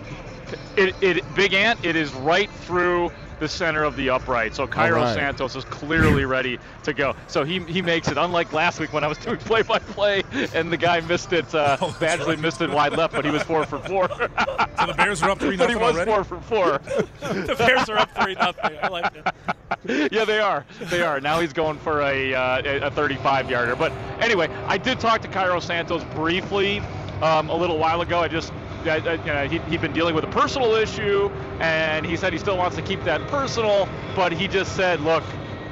[0.77, 1.79] it, it Big Ant.
[1.85, 3.11] It is right through
[3.41, 4.55] the center of the upright.
[4.55, 5.14] So Cairo right.
[5.14, 7.14] Santos is clearly ready to go.
[7.26, 8.16] So he, he makes it.
[8.16, 10.22] Unlike last week when I was doing play by play
[10.55, 13.43] and the guy missed it, uh, oh, Badgley missed it wide left, but he was
[13.43, 14.09] four for four.
[14.78, 15.59] so the Bears are up three nothing.
[15.59, 16.11] But he was already?
[16.11, 16.78] four for four.
[17.20, 18.78] the Bears are up three nothing.
[18.82, 20.12] I like it.
[20.12, 20.64] yeah, they are.
[20.91, 21.20] They are.
[21.20, 23.76] Now he's going for a uh, a 35 yarder.
[23.76, 26.80] But anyway, I did talk to Cairo Santos briefly
[27.22, 28.20] um, a little while ago.
[28.20, 28.53] I just
[28.85, 31.30] you know, he, he'd been dealing with a personal issue,
[31.61, 35.24] and he said he still wants to keep that personal, but he just said, look,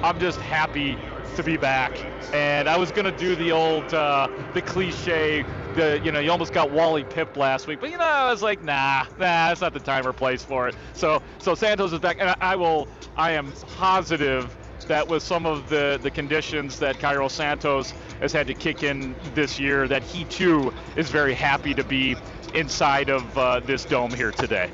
[0.03, 0.97] I'm just happy
[1.37, 1.93] to be back.
[2.35, 5.45] And I was going to do the old, uh, the cliche
[5.75, 8.43] the you know you almost got Wally Pipp last week, but you know I was
[8.43, 10.75] like nah nah that's not the time or place for it.
[10.93, 14.55] So so Santos is back, and I, I will I am positive
[14.89, 19.15] that with some of the, the conditions that Cairo Santos has had to kick in
[19.35, 22.17] this year, that he too is very happy to be
[22.55, 24.71] inside of uh, this dome here today.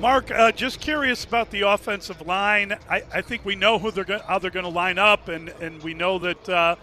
[0.00, 2.76] Mark, uh, just curious about the offensive line.
[2.90, 5.50] I, I think we know who they're go- how they're going to line up, and,
[5.60, 6.76] and we know that uh,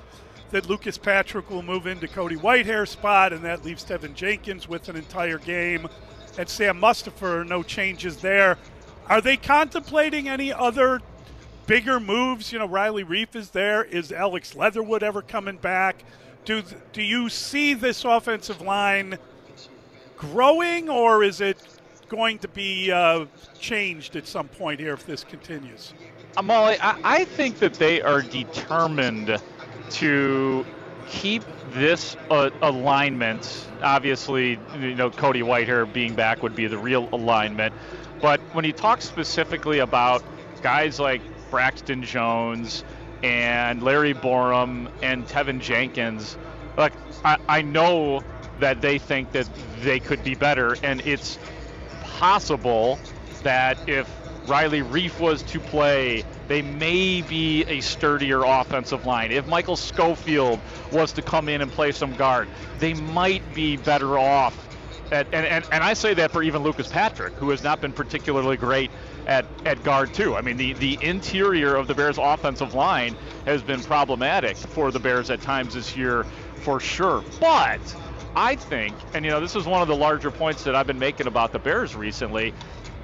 [0.51, 4.89] that Lucas Patrick will move into Cody Whitehair's spot, and that leaves Teven Jenkins with
[4.89, 5.87] an entire game,
[6.37, 8.57] and Sam Mustipher, no changes there.
[9.07, 11.01] Are they contemplating any other
[11.67, 12.51] bigger moves?
[12.51, 13.83] You know, Riley Reiff is there.
[13.83, 16.03] Is Alex Leatherwood ever coming back?
[16.45, 19.17] Do do you see this offensive line
[20.21, 21.57] growing, or is it
[22.07, 23.25] going to be uh,
[23.59, 25.93] changed at some point here if this continues?
[26.35, 29.41] Mully, I, I think that they are determined
[29.91, 30.65] to
[31.09, 33.67] keep this uh, alignment.
[33.81, 37.73] Obviously, you know, Cody Whitehair being back would be the real alignment.
[38.21, 40.23] But when you talk specifically about
[40.61, 42.83] guys like Braxton Jones
[43.23, 46.37] and Larry Borom and Teven Jenkins,
[46.77, 46.93] like
[47.25, 48.23] I, I know
[48.61, 49.47] that they think that
[49.81, 51.37] they could be better, and it's
[52.03, 52.97] possible
[53.43, 54.07] that if
[54.47, 59.31] Riley Reiff was to play, they may be a sturdier offensive line.
[59.31, 60.59] If Michael Schofield
[60.91, 62.47] was to come in and play some guard,
[62.79, 64.67] they might be better off.
[65.11, 67.91] At, and, and, and I say that for even Lucas Patrick, who has not been
[67.91, 68.89] particularly great
[69.27, 70.35] at, at guard, too.
[70.35, 74.99] I mean, the, the interior of the Bears' offensive line has been problematic for the
[74.99, 76.23] Bears at times this year,
[76.61, 77.23] for sure.
[77.39, 77.79] But
[78.35, 80.99] I think, and you know, this is one of the larger points that I've been
[80.99, 82.53] making about the Bears recently.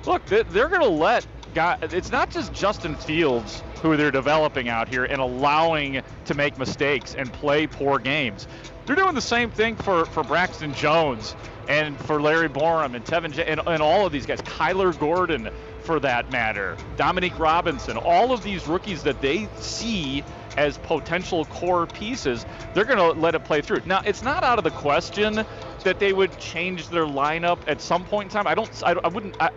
[0.06, 1.80] Look, they're going to let guys.
[1.94, 7.16] It's not just Justin Fields who they're developing out here and allowing to make mistakes
[7.16, 8.48] and play poor games.
[8.88, 11.36] They're doing the same thing for, for Braxton Jones
[11.68, 15.50] and for Larry Borom and Teven J- and, and all of these guys, Kyler Gordon
[15.82, 20.24] for that matter, Dominique Robinson, all of these rookies that they see
[20.56, 23.82] as potential core pieces, they're going to let it play through.
[23.86, 25.46] Now, it's not out of the question
[25.84, 28.48] that they would change their lineup at some point in time.
[28.48, 29.50] I don't, I, I wouldn't, I,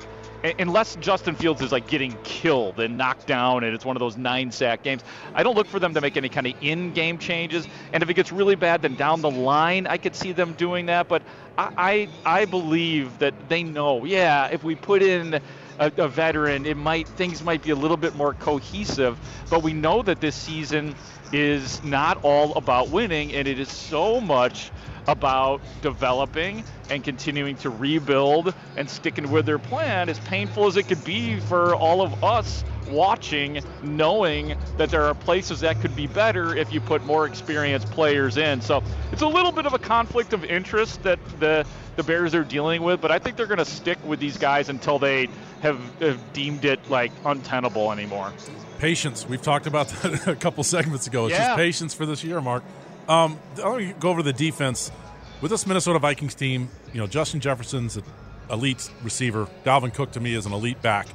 [0.42, 4.16] unless Justin Fields is like getting killed and knocked down and it's one of those
[4.16, 5.02] nine sack games,
[5.34, 7.66] I don't look for them to make any kind of in game changes.
[7.92, 10.86] And if it gets really bad, then down the line, I could see them doing
[10.86, 11.08] that.
[11.08, 11.22] But
[11.58, 15.40] I, I, I believe that they know, yeah, if we put in
[15.78, 19.18] a, a, veteran, it might things might be a little bit more cohesive.
[19.50, 20.94] But we know that this season
[21.32, 24.70] is not all about winning, and it is so much
[25.10, 30.88] about developing and continuing to rebuild and sticking with their plan, as painful as it
[30.88, 36.06] could be for all of us watching, knowing that there are places that could be
[36.06, 38.60] better if you put more experienced players in.
[38.60, 38.82] So
[39.12, 42.82] it's a little bit of a conflict of interest that the the Bears are dealing
[42.82, 45.28] with, but I think they're going to stick with these guys until they
[45.60, 48.32] have, have, deemed it like untenable anymore.
[48.78, 49.28] Patience.
[49.28, 51.26] We've talked about that a couple segments ago.
[51.26, 51.48] It's yeah.
[51.48, 52.62] just patience for this year, Mark.
[53.10, 54.92] Um, let me go over the defense
[55.40, 56.68] with this Minnesota Vikings team.
[56.92, 58.04] You know, Justin Jefferson's an
[58.48, 59.48] elite receiver.
[59.64, 61.08] Dalvin Cook to me is an elite back.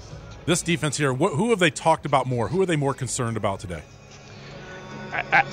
[0.45, 2.49] This defense here, wh- who have they talked about more?
[2.49, 3.81] Who are they more concerned about today?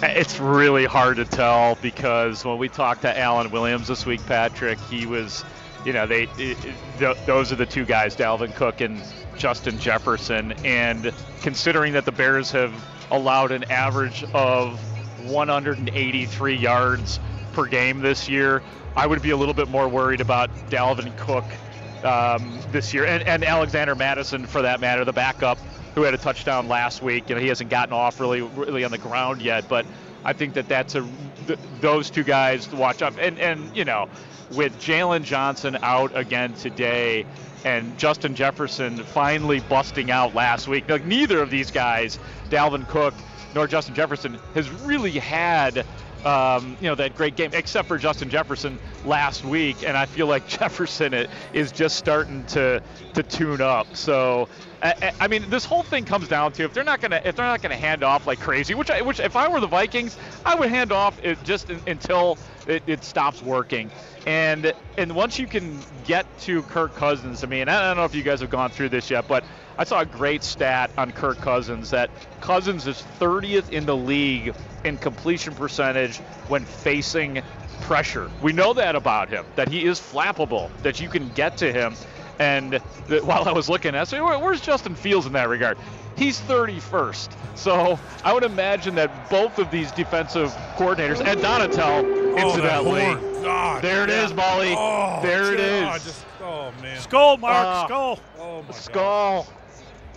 [0.03, 4.81] It's really hard to tell because when we talked to Alan Williams this week, Patrick,
[4.81, 5.45] he was,
[5.87, 6.59] you know, they it,
[6.99, 9.01] it, those are the two guys, Dalvin Cook and
[9.39, 12.75] Justin Jefferson, and considering that the Bears have
[13.13, 14.81] allowed an average of
[15.25, 17.21] 183 yards
[17.53, 18.63] per game this year,
[18.97, 21.45] I would be a little bit more worried about Dalvin Cook
[22.05, 25.59] um, this year, and, and Alexander Mattison, for that matter, the backup
[25.95, 27.29] who had a touchdown last week.
[27.29, 29.87] You know, he hasn't gotten off really, really on the ground yet, but
[30.25, 31.07] I think that that's a
[31.47, 33.15] th- those two guys to watch up.
[33.19, 34.09] And and you know,
[34.53, 37.27] with Jaylon Johnson out again today,
[37.65, 40.89] and Justin Jefferson finally busting out last week.
[40.89, 42.19] Like neither of these guys,
[42.51, 43.15] Dalvin Cook
[43.55, 45.85] nor Justin Jefferson, has really had
[46.25, 50.27] um, you know that great game, except for Justin Jefferson last week, and I feel
[50.27, 52.83] like Jefferson is just starting to
[53.15, 53.97] to tune up.
[53.97, 54.49] So,
[54.83, 57.47] I, I mean, this whole thing comes down to if they're not gonna if they're
[57.47, 60.55] not gonna hand off like crazy, which I, which if I were the Vikings, I
[60.55, 63.91] would hand off it just in, until it, it stops working.
[64.27, 68.15] And and once you can get to Kirk Cousins, I mean, I don't know if
[68.15, 69.45] you guys have gone through this yet, but
[69.83, 72.09] I saw a great stat on Kirk Cousins that
[72.41, 74.55] Cousins is 30th in the league
[74.85, 77.43] in completion percentage when facing
[77.81, 78.31] pressure.
[78.43, 81.97] We know that about him, that he is flappable, that you can get to him.
[82.39, 82.75] And
[83.25, 85.77] while I was looking at, so where's Justin Fields in that regard?
[86.17, 87.31] He's 31st.
[87.57, 93.83] So I would imagine that both of these defensive coordinators and Donatell, incidentally, oh, God,
[93.83, 94.27] there it yeah.
[94.27, 94.77] is, Mully.
[94.79, 96.05] Oh, there it God, is.
[96.05, 97.01] Just, oh man.
[97.01, 97.87] Skull, Mark, Ah.
[97.87, 98.21] skull.
[98.39, 99.49] Oh my Skull.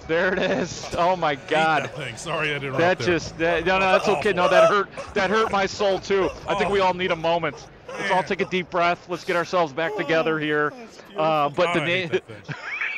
[0.07, 0.87] There it is.
[0.97, 1.89] Oh my God.
[1.95, 2.19] That.
[2.19, 2.81] Sorry, I interrupted.
[2.81, 4.33] That just that, no no that's okay.
[4.33, 6.29] No, that hurt that hurt my soul too.
[6.47, 7.67] I think we all need a moment.
[7.87, 9.07] Let's all take a deep breath.
[9.09, 10.73] Let's get ourselves back together here.
[11.15, 12.11] Uh, but the I name.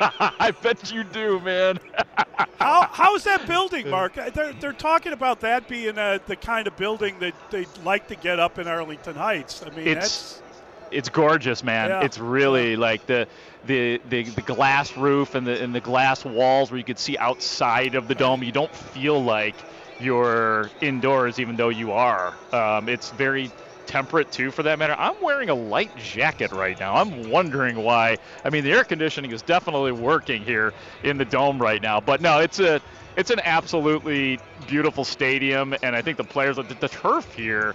[0.00, 1.78] I bet you do, man.
[2.58, 4.14] How, how's that building, Mark?
[4.14, 8.16] They're, they're talking about that being uh, the kind of building that they'd like to
[8.16, 9.64] get up in Arlington Heights.
[9.64, 10.42] I mean, It's
[10.90, 11.90] it's gorgeous, man.
[11.90, 12.04] Yeah.
[12.04, 13.26] It's really like the,
[13.66, 17.16] the the the glass roof and the and the glass walls where you could see
[17.18, 18.42] outside of the dome.
[18.42, 19.56] You don't feel like
[20.00, 22.34] you're indoors, even though you are.
[22.52, 23.50] Um, it's very
[23.86, 24.94] temperate too, for that matter.
[24.98, 26.94] I'm wearing a light jacket right now.
[26.96, 28.18] I'm wondering why.
[28.44, 30.72] I mean, the air conditioning is definitely working here
[31.02, 32.00] in the dome right now.
[32.00, 32.80] But no, it's a
[33.16, 37.74] it's an absolutely beautiful stadium, and I think the players, the, the turf here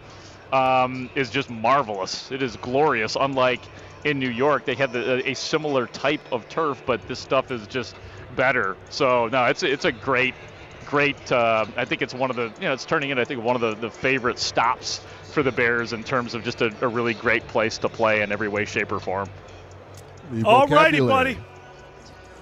[0.54, 2.32] um, is just marvelous.
[2.32, 3.18] It is glorious.
[3.20, 3.62] Unlike
[4.06, 7.66] in New York, they had the, a similar type of turf, but this stuff is
[7.68, 7.96] just
[8.36, 8.78] better.
[8.90, 10.36] So no, it's a, it's a great,
[10.86, 11.32] great.
[11.32, 13.56] Uh, I think it's one of the you know it's turning into I think one
[13.56, 17.16] of the, the favorite stops for the Bears in terms of just a, a really
[17.16, 19.28] great place to play in every way, shape, or form.
[20.32, 21.38] The All righty, buddy.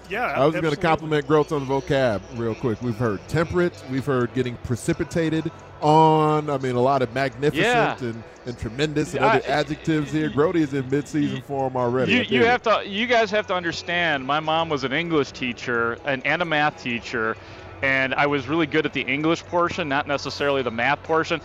[0.10, 2.82] Yeah, I was going to compliment Grote on the vocab real quick.
[2.82, 3.82] We've heard temperate.
[3.90, 5.50] We've heard getting precipitated
[5.82, 6.50] on.
[6.50, 7.98] I mean, a lot of magnificent Yeah.
[8.00, 10.30] and, and tremendous and I- other adjectives here.
[10.30, 12.14] Grody is in midseason form already.
[12.14, 15.98] You, you have to you guys have to understand my mom was an english teacher
[16.06, 17.36] and, and a math teacher
[17.84, 21.42] and i was really good at the english portion not necessarily the math portion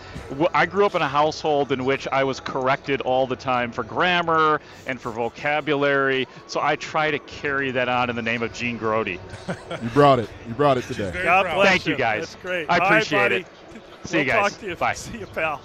[0.53, 3.83] I grew up in a household in which i was corrected all the time for
[3.83, 8.53] grammar and for vocabulary so i try to carry that on in the name of
[8.53, 9.19] gene grody
[9.81, 10.29] You brought it.
[10.47, 11.11] You brought it today.
[11.23, 11.55] God proud.
[11.55, 12.21] bless Thank you, guys.
[12.31, 12.65] That's great.
[12.69, 13.35] I appreciate buddy.
[13.35, 13.47] it.
[14.07, 14.51] See you We'll guys.
[14.51, 14.75] Talk to you.
[14.75, 14.93] Bye.
[14.95, 15.61] See you, pal.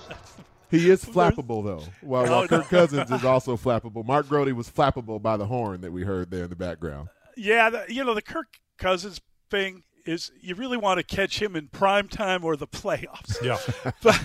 [0.71, 1.85] He is flappable though.
[2.01, 2.49] While, while.
[2.49, 4.05] Kirk Cousins is also flappable.
[4.05, 7.09] Mark Grody was flappable by the horn that we heard there in the background.
[7.37, 8.47] Yeah, the, you know the Kirk
[8.79, 9.21] Cousins
[9.51, 13.41] thing is you really want to catch him in prime time or the playoffs.
[13.41, 13.59] Yeah.
[14.03, 14.21] but,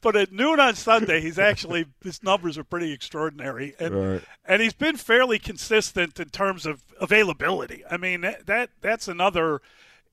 [0.00, 4.22] but at noon on Sunday, he's actually his numbers are pretty extraordinary, and Right.
[4.46, 7.84] and he's been fairly consistent in terms of availability.
[7.90, 9.60] I mean that, that that's another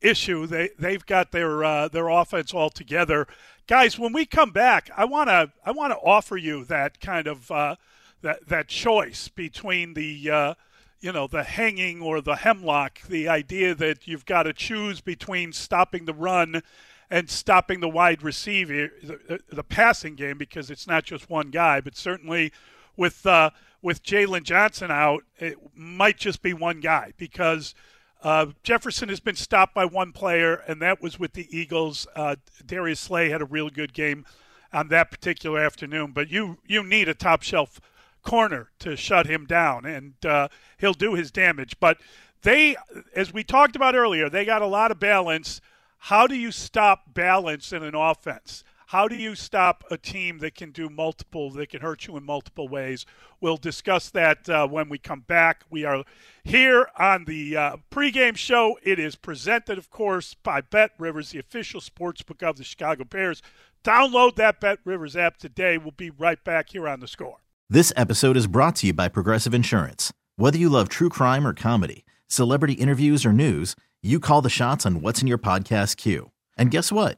[0.05, 0.45] issue.
[0.45, 3.27] They they've got their uh, their offense all together,
[3.67, 3.97] guys.
[3.97, 7.49] When we come back, I want to I want to offer you that kind of
[7.51, 7.75] uh,
[8.21, 10.53] that that choice between the uh,
[10.99, 13.01] you know the hanging or the hemlock.
[13.07, 16.61] The idea that you've got to choose between stopping the run
[17.09, 21.79] and stopping the wide receiver, the, the passing game, because it's not just one guy,
[21.79, 22.51] but certainly
[22.97, 23.51] with uh,
[23.81, 27.75] with Jaylon Johnson out, it might just be one guy because
[28.23, 32.07] uh, Jefferson has been stopped by one player, and that was with the Eagles.
[32.15, 32.35] Uh,
[32.65, 34.25] Darius Slay had a real good game
[34.73, 37.79] on that particular afternoon, but you you need a top shelf
[38.23, 41.79] corner to shut him down, and uh, he'll do his damage.
[41.79, 41.99] But
[42.41, 42.75] they,
[43.15, 45.61] as we talked about earlier, they got a lot of balance.
[45.97, 48.63] How do you stop balance in an offense?
[48.87, 52.23] How do you stop a team that can do multiple, that can hurt you in
[52.23, 53.05] multiple ways?
[53.41, 55.63] We'll discuss that uh, when we come back.
[55.71, 56.03] We are
[56.43, 58.77] here on the uh, pregame show.
[58.83, 63.05] It is presented, of course, by Bet Rivers, the official sports book of the Chicago
[63.05, 63.41] Bears.
[63.83, 65.79] Download that Bet Rivers app today.
[65.79, 67.37] We'll be right back here on the score.
[67.67, 70.13] This episode is brought to you by Progressive Insurance.
[70.35, 74.85] Whether you love true crime or comedy, celebrity interviews or news, you call the shots
[74.85, 76.29] on what's in your podcast queue.
[76.55, 77.17] And guess what?